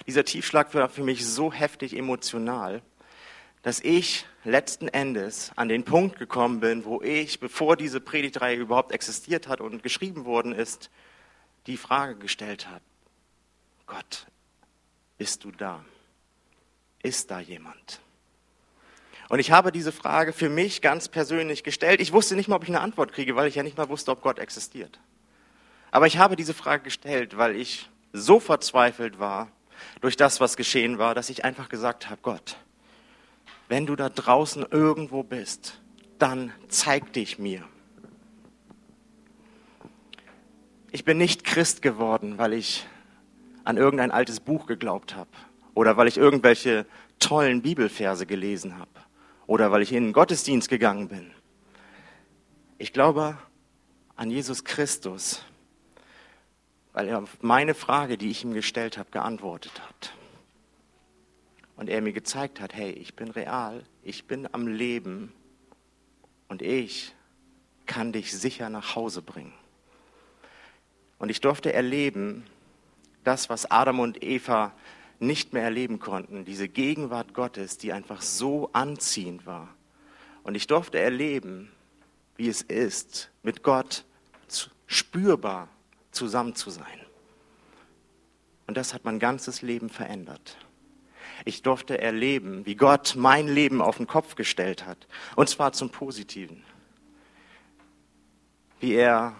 Dieser 0.06 0.24
Tiefschlag 0.24 0.74
war 0.74 0.88
für 0.88 1.02
mich 1.02 1.26
so 1.26 1.52
heftig 1.52 1.96
emotional, 1.96 2.82
dass 3.62 3.80
ich 3.80 4.26
letzten 4.44 4.88
Endes 4.88 5.52
an 5.56 5.68
den 5.68 5.84
Punkt 5.84 6.18
gekommen 6.18 6.60
bin, 6.60 6.84
wo 6.84 7.00
ich, 7.00 7.40
bevor 7.40 7.76
diese 7.76 8.00
Predigtreihe 8.00 8.56
überhaupt 8.56 8.92
existiert 8.92 9.48
hat 9.48 9.60
und 9.60 9.82
geschrieben 9.82 10.24
worden 10.24 10.52
ist, 10.52 10.90
die 11.66 11.78
Frage 11.78 12.16
gestellt 12.16 12.68
habe, 12.68 12.82
Gott, 13.87 14.26
bist 15.16 15.44
du 15.44 15.50
da? 15.50 15.84
Ist 17.02 17.30
da 17.30 17.40
jemand? 17.40 18.00
Und 19.28 19.38
ich 19.38 19.50
habe 19.50 19.72
diese 19.72 19.92
Frage 19.92 20.32
für 20.32 20.50
mich 20.50 20.82
ganz 20.82 21.08
persönlich 21.08 21.64
gestellt. 21.64 22.00
Ich 22.00 22.12
wusste 22.12 22.37
nicht 22.37 22.48
mal, 22.48 22.56
ob 22.56 22.64
ich 22.64 22.68
eine 22.68 22.80
Antwort 22.80 23.12
kriege, 23.12 23.37
weil 23.37 23.48
ich 23.48 23.54
ja 23.54 23.62
nicht 23.62 23.78
mal 23.78 23.88
wusste, 23.88 24.10
ob 24.10 24.20
Gott 24.20 24.38
existiert. 24.38 25.00
Aber 25.94 26.09
ich 26.09 26.18
habe 26.18 26.35
diese 26.35 26.54
Frage 26.54 26.83
gestellt, 26.83 27.37
weil 27.37 27.54
ich 27.54 27.88
so 28.12 28.40
verzweifelt 28.40 29.20
war 29.20 29.52
durch 30.00 30.16
das, 30.16 30.40
was 30.40 30.57
geschehen 30.57 30.98
war, 30.98 31.14
dass 31.14 31.30
ich 31.30 31.44
einfach 31.44 31.68
gesagt 31.68 32.11
habe, 32.11 32.18
Gott, 32.20 32.57
wenn 33.68 33.87
du 33.87 33.94
da 33.94 34.09
draußen 34.09 34.66
irgendwo 34.72 35.22
bist, 35.22 35.80
dann 36.18 36.52
zeig 36.66 37.12
dich 37.12 37.38
mir. 37.38 37.62
Ich 40.90 41.04
bin 41.04 41.16
nicht 41.16 41.44
Christ 41.44 41.80
geworden, 41.80 42.38
weil 42.38 42.54
ich 42.54 42.88
an 43.62 43.76
irgendein 43.76 44.11
altes 44.11 44.40
Buch 44.40 44.66
geglaubt 44.66 45.14
habe 45.14 45.30
oder 45.74 45.96
weil 45.96 46.09
ich 46.09 46.16
irgendwelche 46.16 46.87
tollen 47.20 47.62
Bibelverse 47.62 48.26
gelesen 48.26 48.80
habe 48.80 48.90
oder 49.46 49.70
weil 49.70 49.83
ich 49.83 49.92
in 49.92 50.07
den 50.07 50.12
Gottesdienst 50.12 50.68
gegangen 50.68 51.07
bin. 51.07 51.30
Ich 52.78 52.92
glaube 52.92 53.38
an 54.16 54.28
Jesus 54.33 54.64
Christus, 54.64 55.44
weil 56.94 57.09
er 57.09 57.18
auf 57.22 57.42
meine 57.42 57.74
Frage, 57.74 58.16
die 58.16 58.30
ich 58.30 58.44
ihm 58.44 58.54
gestellt 58.54 58.96
habe, 58.96 59.11
geantwortet 59.11 59.83
hat 59.87 60.14
und 61.76 61.90
er 61.90 62.00
mir 62.00 62.12
gezeigt 62.12 62.61
hat, 62.61 62.72
hey, 62.72 62.90
ich 62.90 63.14
bin 63.14 63.30
real, 63.30 63.85
ich 64.02 64.26
bin 64.26 64.48
am 64.52 64.66
Leben 64.66 65.33
und 66.48 66.62
ich 66.62 67.14
kann 67.87 68.12
dich 68.12 68.33
sicher 68.33 68.70
nach 68.70 68.94
Hause 68.94 69.22
bringen. 69.22 69.52
Und 71.18 71.30
ich 71.30 71.40
durfte 71.40 71.72
erleben, 71.72 72.46
das, 73.24 73.50
was 73.50 73.70
Adam 73.70 73.98
und 73.98 74.22
Eva 74.22 74.72
nicht 75.18 75.52
mehr 75.52 75.64
erleben 75.64 75.98
konnten, 75.98 76.44
diese 76.44 76.68
Gegenwart 76.68 77.35
Gottes, 77.35 77.76
die 77.76 77.92
einfach 77.92 78.22
so 78.22 78.70
anziehend 78.72 79.46
war. 79.46 79.74
Und 80.44 80.54
ich 80.54 80.66
durfte 80.66 80.98
erleben, 80.98 81.72
wie 82.37 82.48
es 82.48 82.62
ist, 82.62 83.30
mit 83.42 83.62
Gott 83.62 84.04
spürbar 84.87 85.68
zusammen 86.14 86.55
zu 86.55 86.70
sein. 86.70 87.00
Und 88.66 88.77
das 88.77 88.94
hat 88.94 89.05
mein 89.05 89.18
ganzes 89.18 89.62
Leben 89.62 89.90
verändert. 89.90 90.57
Ich 91.44 91.62
durfte 91.62 92.00
erleben, 92.00 92.64
wie 92.64 92.77
Gott 92.77 93.14
mein 93.16 93.48
Leben 93.48 93.83
auf 93.83 93.98
den 93.98 94.07
Kopf 94.07 94.35
gestellt 94.35 94.87
hat. 94.87 95.07
Und 95.37 95.48
zwar 95.48 95.72
zum 95.72 95.90
Positiven. 95.90 96.62
Wie 98.81 98.94
er 98.94 99.37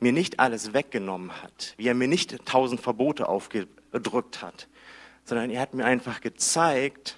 mir 0.00 0.12
nicht 0.12 0.40
alles 0.40 0.72
weggenommen 0.72 1.42
hat. 1.42 1.74
Wie 1.76 1.86
er 1.86 1.94
mir 1.94 2.08
nicht 2.08 2.44
tausend 2.44 2.80
Verbote 2.80 3.28
aufgedrückt 3.28 4.42
hat. 4.42 4.68
Sondern 5.24 5.50
er 5.50 5.60
hat 5.60 5.74
mir 5.74 5.84
einfach 5.84 6.20
gezeigt, 6.20 7.16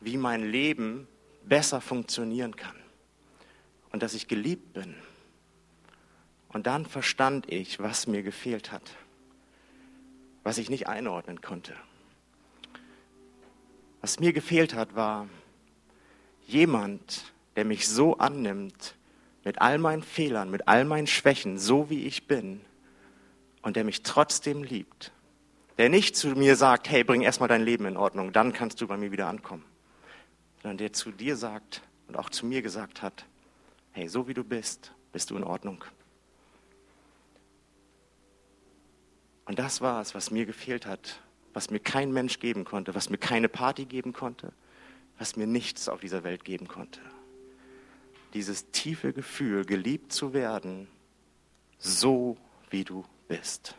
wie 0.00 0.16
mein 0.16 0.50
Leben 0.50 1.06
besser 1.44 1.80
funktionieren 1.80 2.56
kann. 2.56 2.76
Und 3.92 4.02
dass 4.02 4.14
ich 4.14 4.28
geliebt 4.28 4.72
bin. 4.74 4.94
Und 6.54 6.68
dann 6.68 6.86
verstand 6.86 7.52
ich, 7.52 7.80
was 7.80 8.06
mir 8.06 8.22
gefehlt 8.22 8.70
hat. 8.70 8.92
Was 10.44 10.56
ich 10.56 10.70
nicht 10.70 10.86
einordnen 10.86 11.40
konnte. 11.42 11.74
Was 14.00 14.20
mir 14.20 14.32
gefehlt 14.32 14.72
hat, 14.72 14.94
war 14.94 15.28
jemand, 16.46 17.34
der 17.56 17.64
mich 17.64 17.88
so 17.88 18.18
annimmt, 18.18 18.94
mit 19.44 19.60
all 19.60 19.78
meinen 19.78 20.04
Fehlern, 20.04 20.48
mit 20.48 20.68
all 20.68 20.84
meinen 20.84 21.08
Schwächen, 21.08 21.58
so 21.58 21.90
wie 21.90 22.06
ich 22.06 22.28
bin, 22.28 22.60
und 23.62 23.74
der 23.74 23.82
mich 23.82 24.02
trotzdem 24.02 24.62
liebt. 24.62 25.10
Der 25.76 25.88
nicht 25.88 26.14
zu 26.14 26.28
mir 26.28 26.54
sagt, 26.54 26.88
hey, 26.88 27.02
bring 27.02 27.22
erstmal 27.22 27.48
dein 27.48 27.64
Leben 27.64 27.84
in 27.86 27.96
Ordnung, 27.96 28.32
dann 28.32 28.52
kannst 28.52 28.80
du 28.80 28.86
bei 28.86 28.96
mir 28.96 29.10
wieder 29.10 29.26
ankommen. 29.26 29.64
Sondern 30.62 30.78
der 30.78 30.92
zu 30.92 31.10
dir 31.10 31.34
sagt 31.34 31.82
und 32.06 32.16
auch 32.16 32.30
zu 32.30 32.46
mir 32.46 32.62
gesagt 32.62 33.02
hat, 33.02 33.26
hey, 33.90 34.06
so 34.08 34.28
wie 34.28 34.34
du 34.34 34.44
bist, 34.44 34.92
bist 35.10 35.30
du 35.30 35.36
in 35.36 35.42
Ordnung. 35.42 35.84
Und 39.46 39.58
das 39.58 39.80
war 39.80 40.00
es, 40.00 40.14
was 40.14 40.30
mir 40.30 40.46
gefehlt 40.46 40.86
hat, 40.86 41.20
was 41.52 41.70
mir 41.70 41.80
kein 41.80 42.12
Mensch 42.12 42.40
geben 42.40 42.64
konnte, 42.64 42.94
was 42.94 43.10
mir 43.10 43.18
keine 43.18 43.48
Party 43.48 43.84
geben 43.84 44.12
konnte, 44.12 44.52
was 45.18 45.36
mir 45.36 45.46
nichts 45.46 45.88
auf 45.88 46.00
dieser 46.00 46.24
Welt 46.24 46.44
geben 46.44 46.66
konnte. 46.66 47.00
Dieses 48.32 48.70
tiefe 48.72 49.12
Gefühl, 49.12 49.64
geliebt 49.64 50.12
zu 50.12 50.32
werden, 50.32 50.88
so 51.78 52.36
wie 52.70 52.84
du 52.84 53.04
bist. 53.28 53.76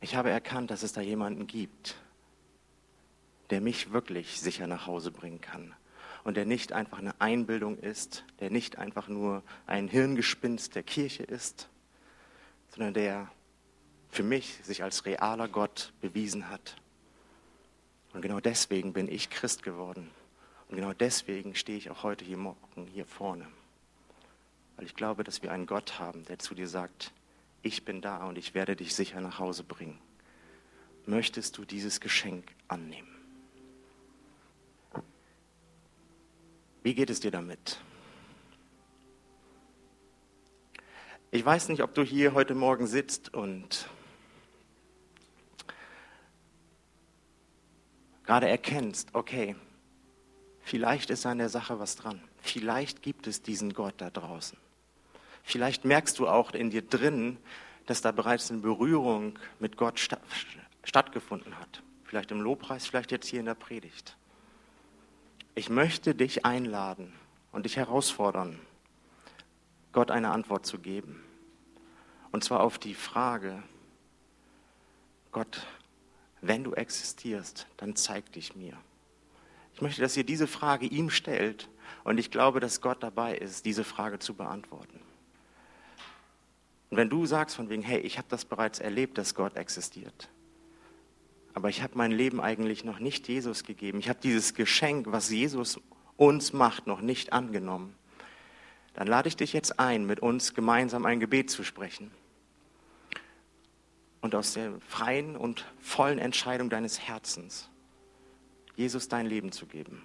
Ich 0.00 0.14
habe 0.14 0.30
erkannt, 0.30 0.70
dass 0.70 0.84
es 0.84 0.92
da 0.92 1.00
jemanden 1.00 1.48
gibt, 1.48 1.96
der 3.50 3.60
mich 3.60 3.92
wirklich 3.92 4.40
sicher 4.40 4.68
nach 4.68 4.86
Hause 4.86 5.10
bringen 5.10 5.40
kann, 5.40 5.74
und 6.26 6.36
der 6.36 6.44
nicht 6.44 6.72
einfach 6.72 6.98
eine 6.98 7.20
Einbildung 7.20 7.78
ist, 7.78 8.24
der 8.40 8.50
nicht 8.50 8.78
einfach 8.78 9.06
nur 9.06 9.44
ein 9.64 9.86
Hirngespinst 9.86 10.74
der 10.74 10.82
Kirche 10.82 11.22
ist, 11.22 11.68
sondern 12.74 12.94
der 12.94 13.30
für 14.10 14.24
mich 14.24 14.58
sich 14.64 14.82
als 14.82 15.06
realer 15.06 15.46
Gott 15.46 15.92
bewiesen 16.00 16.50
hat. 16.50 16.74
Und 18.12 18.22
genau 18.22 18.40
deswegen 18.40 18.92
bin 18.92 19.06
ich 19.06 19.30
Christ 19.30 19.62
geworden. 19.62 20.10
Und 20.68 20.74
genau 20.74 20.92
deswegen 20.92 21.54
stehe 21.54 21.78
ich 21.78 21.90
auch 21.90 22.02
heute 22.02 22.24
hier 22.24 22.38
morgen 22.38 22.88
hier 22.92 23.06
vorne. 23.06 23.46
Weil 24.74 24.86
ich 24.86 24.96
glaube, 24.96 25.22
dass 25.22 25.42
wir 25.42 25.52
einen 25.52 25.66
Gott 25.66 26.00
haben, 26.00 26.24
der 26.24 26.40
zu 26.40 26.56
dir 26.56 26.66
sagt, 26.66 27.12
ich 27.62 27.84
bin 27.84 28.00
da 28.00 28.26
und 28.26 28.36
ich 28.36 28.52
werde 28.52 28.74
dich 28.74 28.96
sicher 28.96 29.20
nach 29.20 29.38
Hause 29.38 29.62
bringen. 29.62 30.00
Möchtest 31.04 31.56
du 31.56 31.64
dieses 31.64 32.00
Geschenk 32.00 32.50
annehmen? 32.66 33.15
Wie 36.86 36.94
geht 36.94 37.10
es 37.10 37.18
dir 37.18 37.32
damit? 37.32 37.80
Ich 41.32 41.44
weiß 41.44 41.68
nicht, 41.68 41.82
ob 41.82 41.94
du 41.94 42.04
hier 42.04 42.32
heute 42.32 42.54
Morgen 42.54 42.86
sitzt 42.86 43.34
und 43.34 43.88
gerade 48.22 48.48
erkennst, 48.48 49.16
okay, 49.16 49.56
vielleicht 50.60 51.10
ist 51.10 51.26
an 51.26 51.38
der 51.38 51.48
Sache 51.48 51.80
was 51.80 51.96
dran. 51.96 52.22
Vielleicht 52.40 53.02
gibt 53.02 53.26
es 53.26 53.42
diesen 53.42 53.74
Gott 53.74 53.94
da 53.96 54.08
draußen. 54.08 54.56
Vielleicht 55.42 55.84
merkst 55.84 56.20
du 56.20 56.28
auch 56.28 56.52
in 56.52 56.70
dir 56.70 56.82
drin, 56.82 57.38
dass 57.86 58.00
da 58.00 58.12
bereits 58.12 58.48
eine 58.52 58.60
Berührung 58.60 59.40
mit 59.58 59.76
Gott 59.76 59.98
sta 59.98 60.18
stattgefunden 60.84 61.58
hat. 61.58 61.82
Vielleicht 62.04 62.30
im 62.30 62.40
Lobpreis, 62.40 62.86
vielleicht 62.86 63.10
jetzt 63.10 63.26
hier 63.26 63.40
in 63.40 63.46
der 63.46 63.54
Predigt. 63.54 64.16
Ich 65.58 65.70
möchte 65.70 66.14
dich 66.14 66.44
einladen 66.44 67.14
und 67.50 67.64
dich 67.64 67.78
herausfordern, 67.78 68.60
Gott 69.92 70.10
eine 70.10 70.30
Antwort 70.30 70.66
zu 70.66 70.78
geben. 70.78 71.24
Und 72.30 72.44
zwar 72.44 72.60
auf 72.60 72.78
die 72.78 72.92
Frage, 72.92 73.62
Gott, 75.32 75.66
wenn 76.42 76.62
du 76.62 76.74
existierst, 76.74 77.66
dann 77.78 77.96
zeig 77.96 78.30
dich 78.32 78.54
mir. 78.54 78.76
Ich 79.72 79.80
möchte, 79.80 80.02
dass 80.02 80.14
ihr 80.18 80.24
diese 80.24 80.46
Frage 80.46 80.84
ihm 80.84 81.08
stellt 81.08 81.70
und 82.04 82.18
ich 82.18 82.30
glaube, 82.30 82.60
dass 82.60 82.82
Gott 82.82 83.02
dabei 83.02 83.38
ist, 83.38 83.64
diese 83.64 83.84
Frage 83.84 84.18
zu 84.18 84.34
beantworten. 84.34 85.00
Und 86.90 86.98
wenn 86.98 87.08
du 87.08 87.24
sagst 87.24 87.56
von 87.56 87.70
wegen, 87.70 87.82
hey, 87.82 88.00
ich 88.00 88.18
habe 88.18 88.28
das 88.28 88.44
bereits 88.44 88.78
erlebt, 88.78 89.16
dass 89.16 89.34
Gott 89.34 89.56
existiert, 89.56 90.28
aber 91.56 91.70
ich 91.70 91.82
habe 91.82 91.96
mein 91.96 92.12
Leben 92.12 92.38
eigentlich 92.38 92.84
noch 92.84 92.98
nicht 92.98 93.28
Jesus 93.28 93.64
gegeben. 93.64 93.98
Ich 93.98 94.10
habe 94.10 94.18
dieses 94.22 94.52
Geschenk, 94.52 95.06
was 95.08 95.30
Jesus 95.30 95.80
uns 96.18 96.52
macht, 96.52 96.86
noch 96.86 97.00
nicht 97.00 97.32
angenommen. 97.32 97.94
Dann 98.92 99.06
lade 99.06 99.28
ich 99.28 99.36
dich 99.36 99.54
jetzt 99.54 99.80
ein, 99.80 100.04
mit 100.04 100.20
uns 100.20 100.52
gemeinsam 100.52 101.06
ein 101.06 101.18
Gebet 101.18 101.50
zu 101.50 101.64
sprechen 101.64 102.10
und 104.20 104.34
aus 104.34 104.52
der 104.52 104.74
freien 104.86 105.34
und 105.34 105.64
vollen 105.80 106.18
Entscheidung 106.18 106.68
deines 106.68 107.00
Herzens 107.00 107.70
Jesus 108.74 109.08
dein 109.08 109.24
Leben 109.24 109.50
zu 109.50 109.64
geben. 109.64 110.02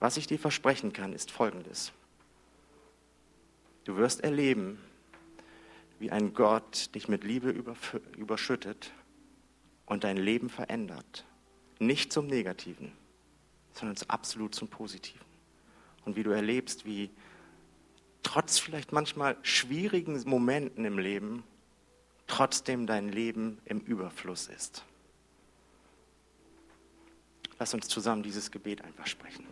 Was 0.00 0.16
ich 0.16 0.28
dir 0.28 0.38
versprechen 0.38 0.94
kann, 0.94 1.12
ist 1.12 1.30
Folgendes. 1.30 1.92
Du 3.84 3.98
wirst 3.98 4.24
erleben, 4.24 4.78
wie 5.98 6.10
ein 6.10 6.32
Gott 6.32 6.94
dich 6.94 7.06
mit 7.06 7.22
Liebe 7.22 7.50
überschüttet 8.16 8.92
und 9.88 10.04
dein 10.04 10.16
Leben 10.16 10.50
verändert. 10.50 11.24
Nicht 11.78 12.12
zum 12.12 12.26
Negativen, 12.26 12.92
sondern 13.72 13.96
absolut 14.08 14.54
zum 14.54 14.68
Positiven. 14.68 15.26
Und 16.04 16.16
wie 16.16 16.22
du 16.22 16.30
erlebst, 16.30 16.84
wie 16.84 17.10
trotz 18.22 18.58
vielleicht 18.58 18.92
manchmal 18.92 19.36
schwierigen 19.42 20.20
Momenten 20.28 20.84
im 20.84 20.98
Leben 20.98 21.42
trotzdem 22.26 22.86
dein 22.86 23.08
Leben 23.08 23.58
im 23.64 23.80
Überfluss 23.80 24.48
ist. 24.48 24.84
Lass 27.58 27.72
uns 27.72 27.88
zusammen 27.88 28.22
dieses 28.22 28.50
Gebet 28.50 28.82
einfach 28.82 29.06
sprechen. 29.06 29.46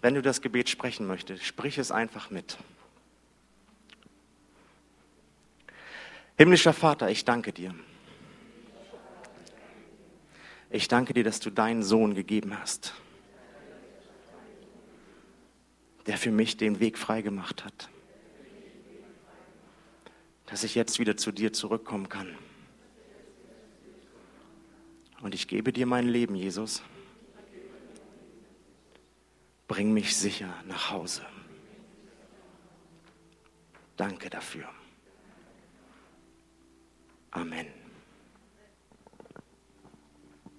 Wenn 0.00 0.14
du 0.14 0.22
das 0.22 0.40
Gebet 0.40 0.68
sprechen 0.68 1.06
möchtest, 1.06 1.44
sprich 1.44 1.76
es 1.76 1.90
einfach 1.90 2.30
mit. 2.30 2.56
Himmlischer 6.36 6.72
Vater, 6.72 7.10
ich 7.10 7.24
danke 7.24 7.52
dir 7.52 7.74
ich 10.70 10.88
danke 10.88 11.14
dir, 11.14 11.24
dass 11.24 11.40
du 11.40 11.50
deinen 11.50 11.82
Sohn 11.82 12.14
gegeben 12.14 12.58
hast, 12.58 12.94
der 16.06 16.18
für 16.18 16.30
mich 16.30 16.56
den 16.56 16.80
Weg 16.80 16.98
freigemacht 16.98 17.64
hat, 17.64 17.88
dass 20.46 20.64
ich 20.64 20.74
jetzt 20.74 20.98
wieder 20.98 21.16
zu 21.16 21.32
dir 21.32 21.52
zurückkommen 21.52 22.08
kann. 22.08 22.36
Und 25.20 25.34
ich 25.34 25.48
gebe 25.48 25.72
dir 25.72 25.86
mein 25.86 26.08
Leben, 26.08 26.34
Jesus. 26.34 26.82
Bring 29.66 29.92
mich 29.92 30.16
sicher 30.16 30.54
nach 30.66 30.90
Hause. 30.90 31.26
Danke 33.96 34.30
dafür. 34.30 34.68
Amen. 37.30 37.87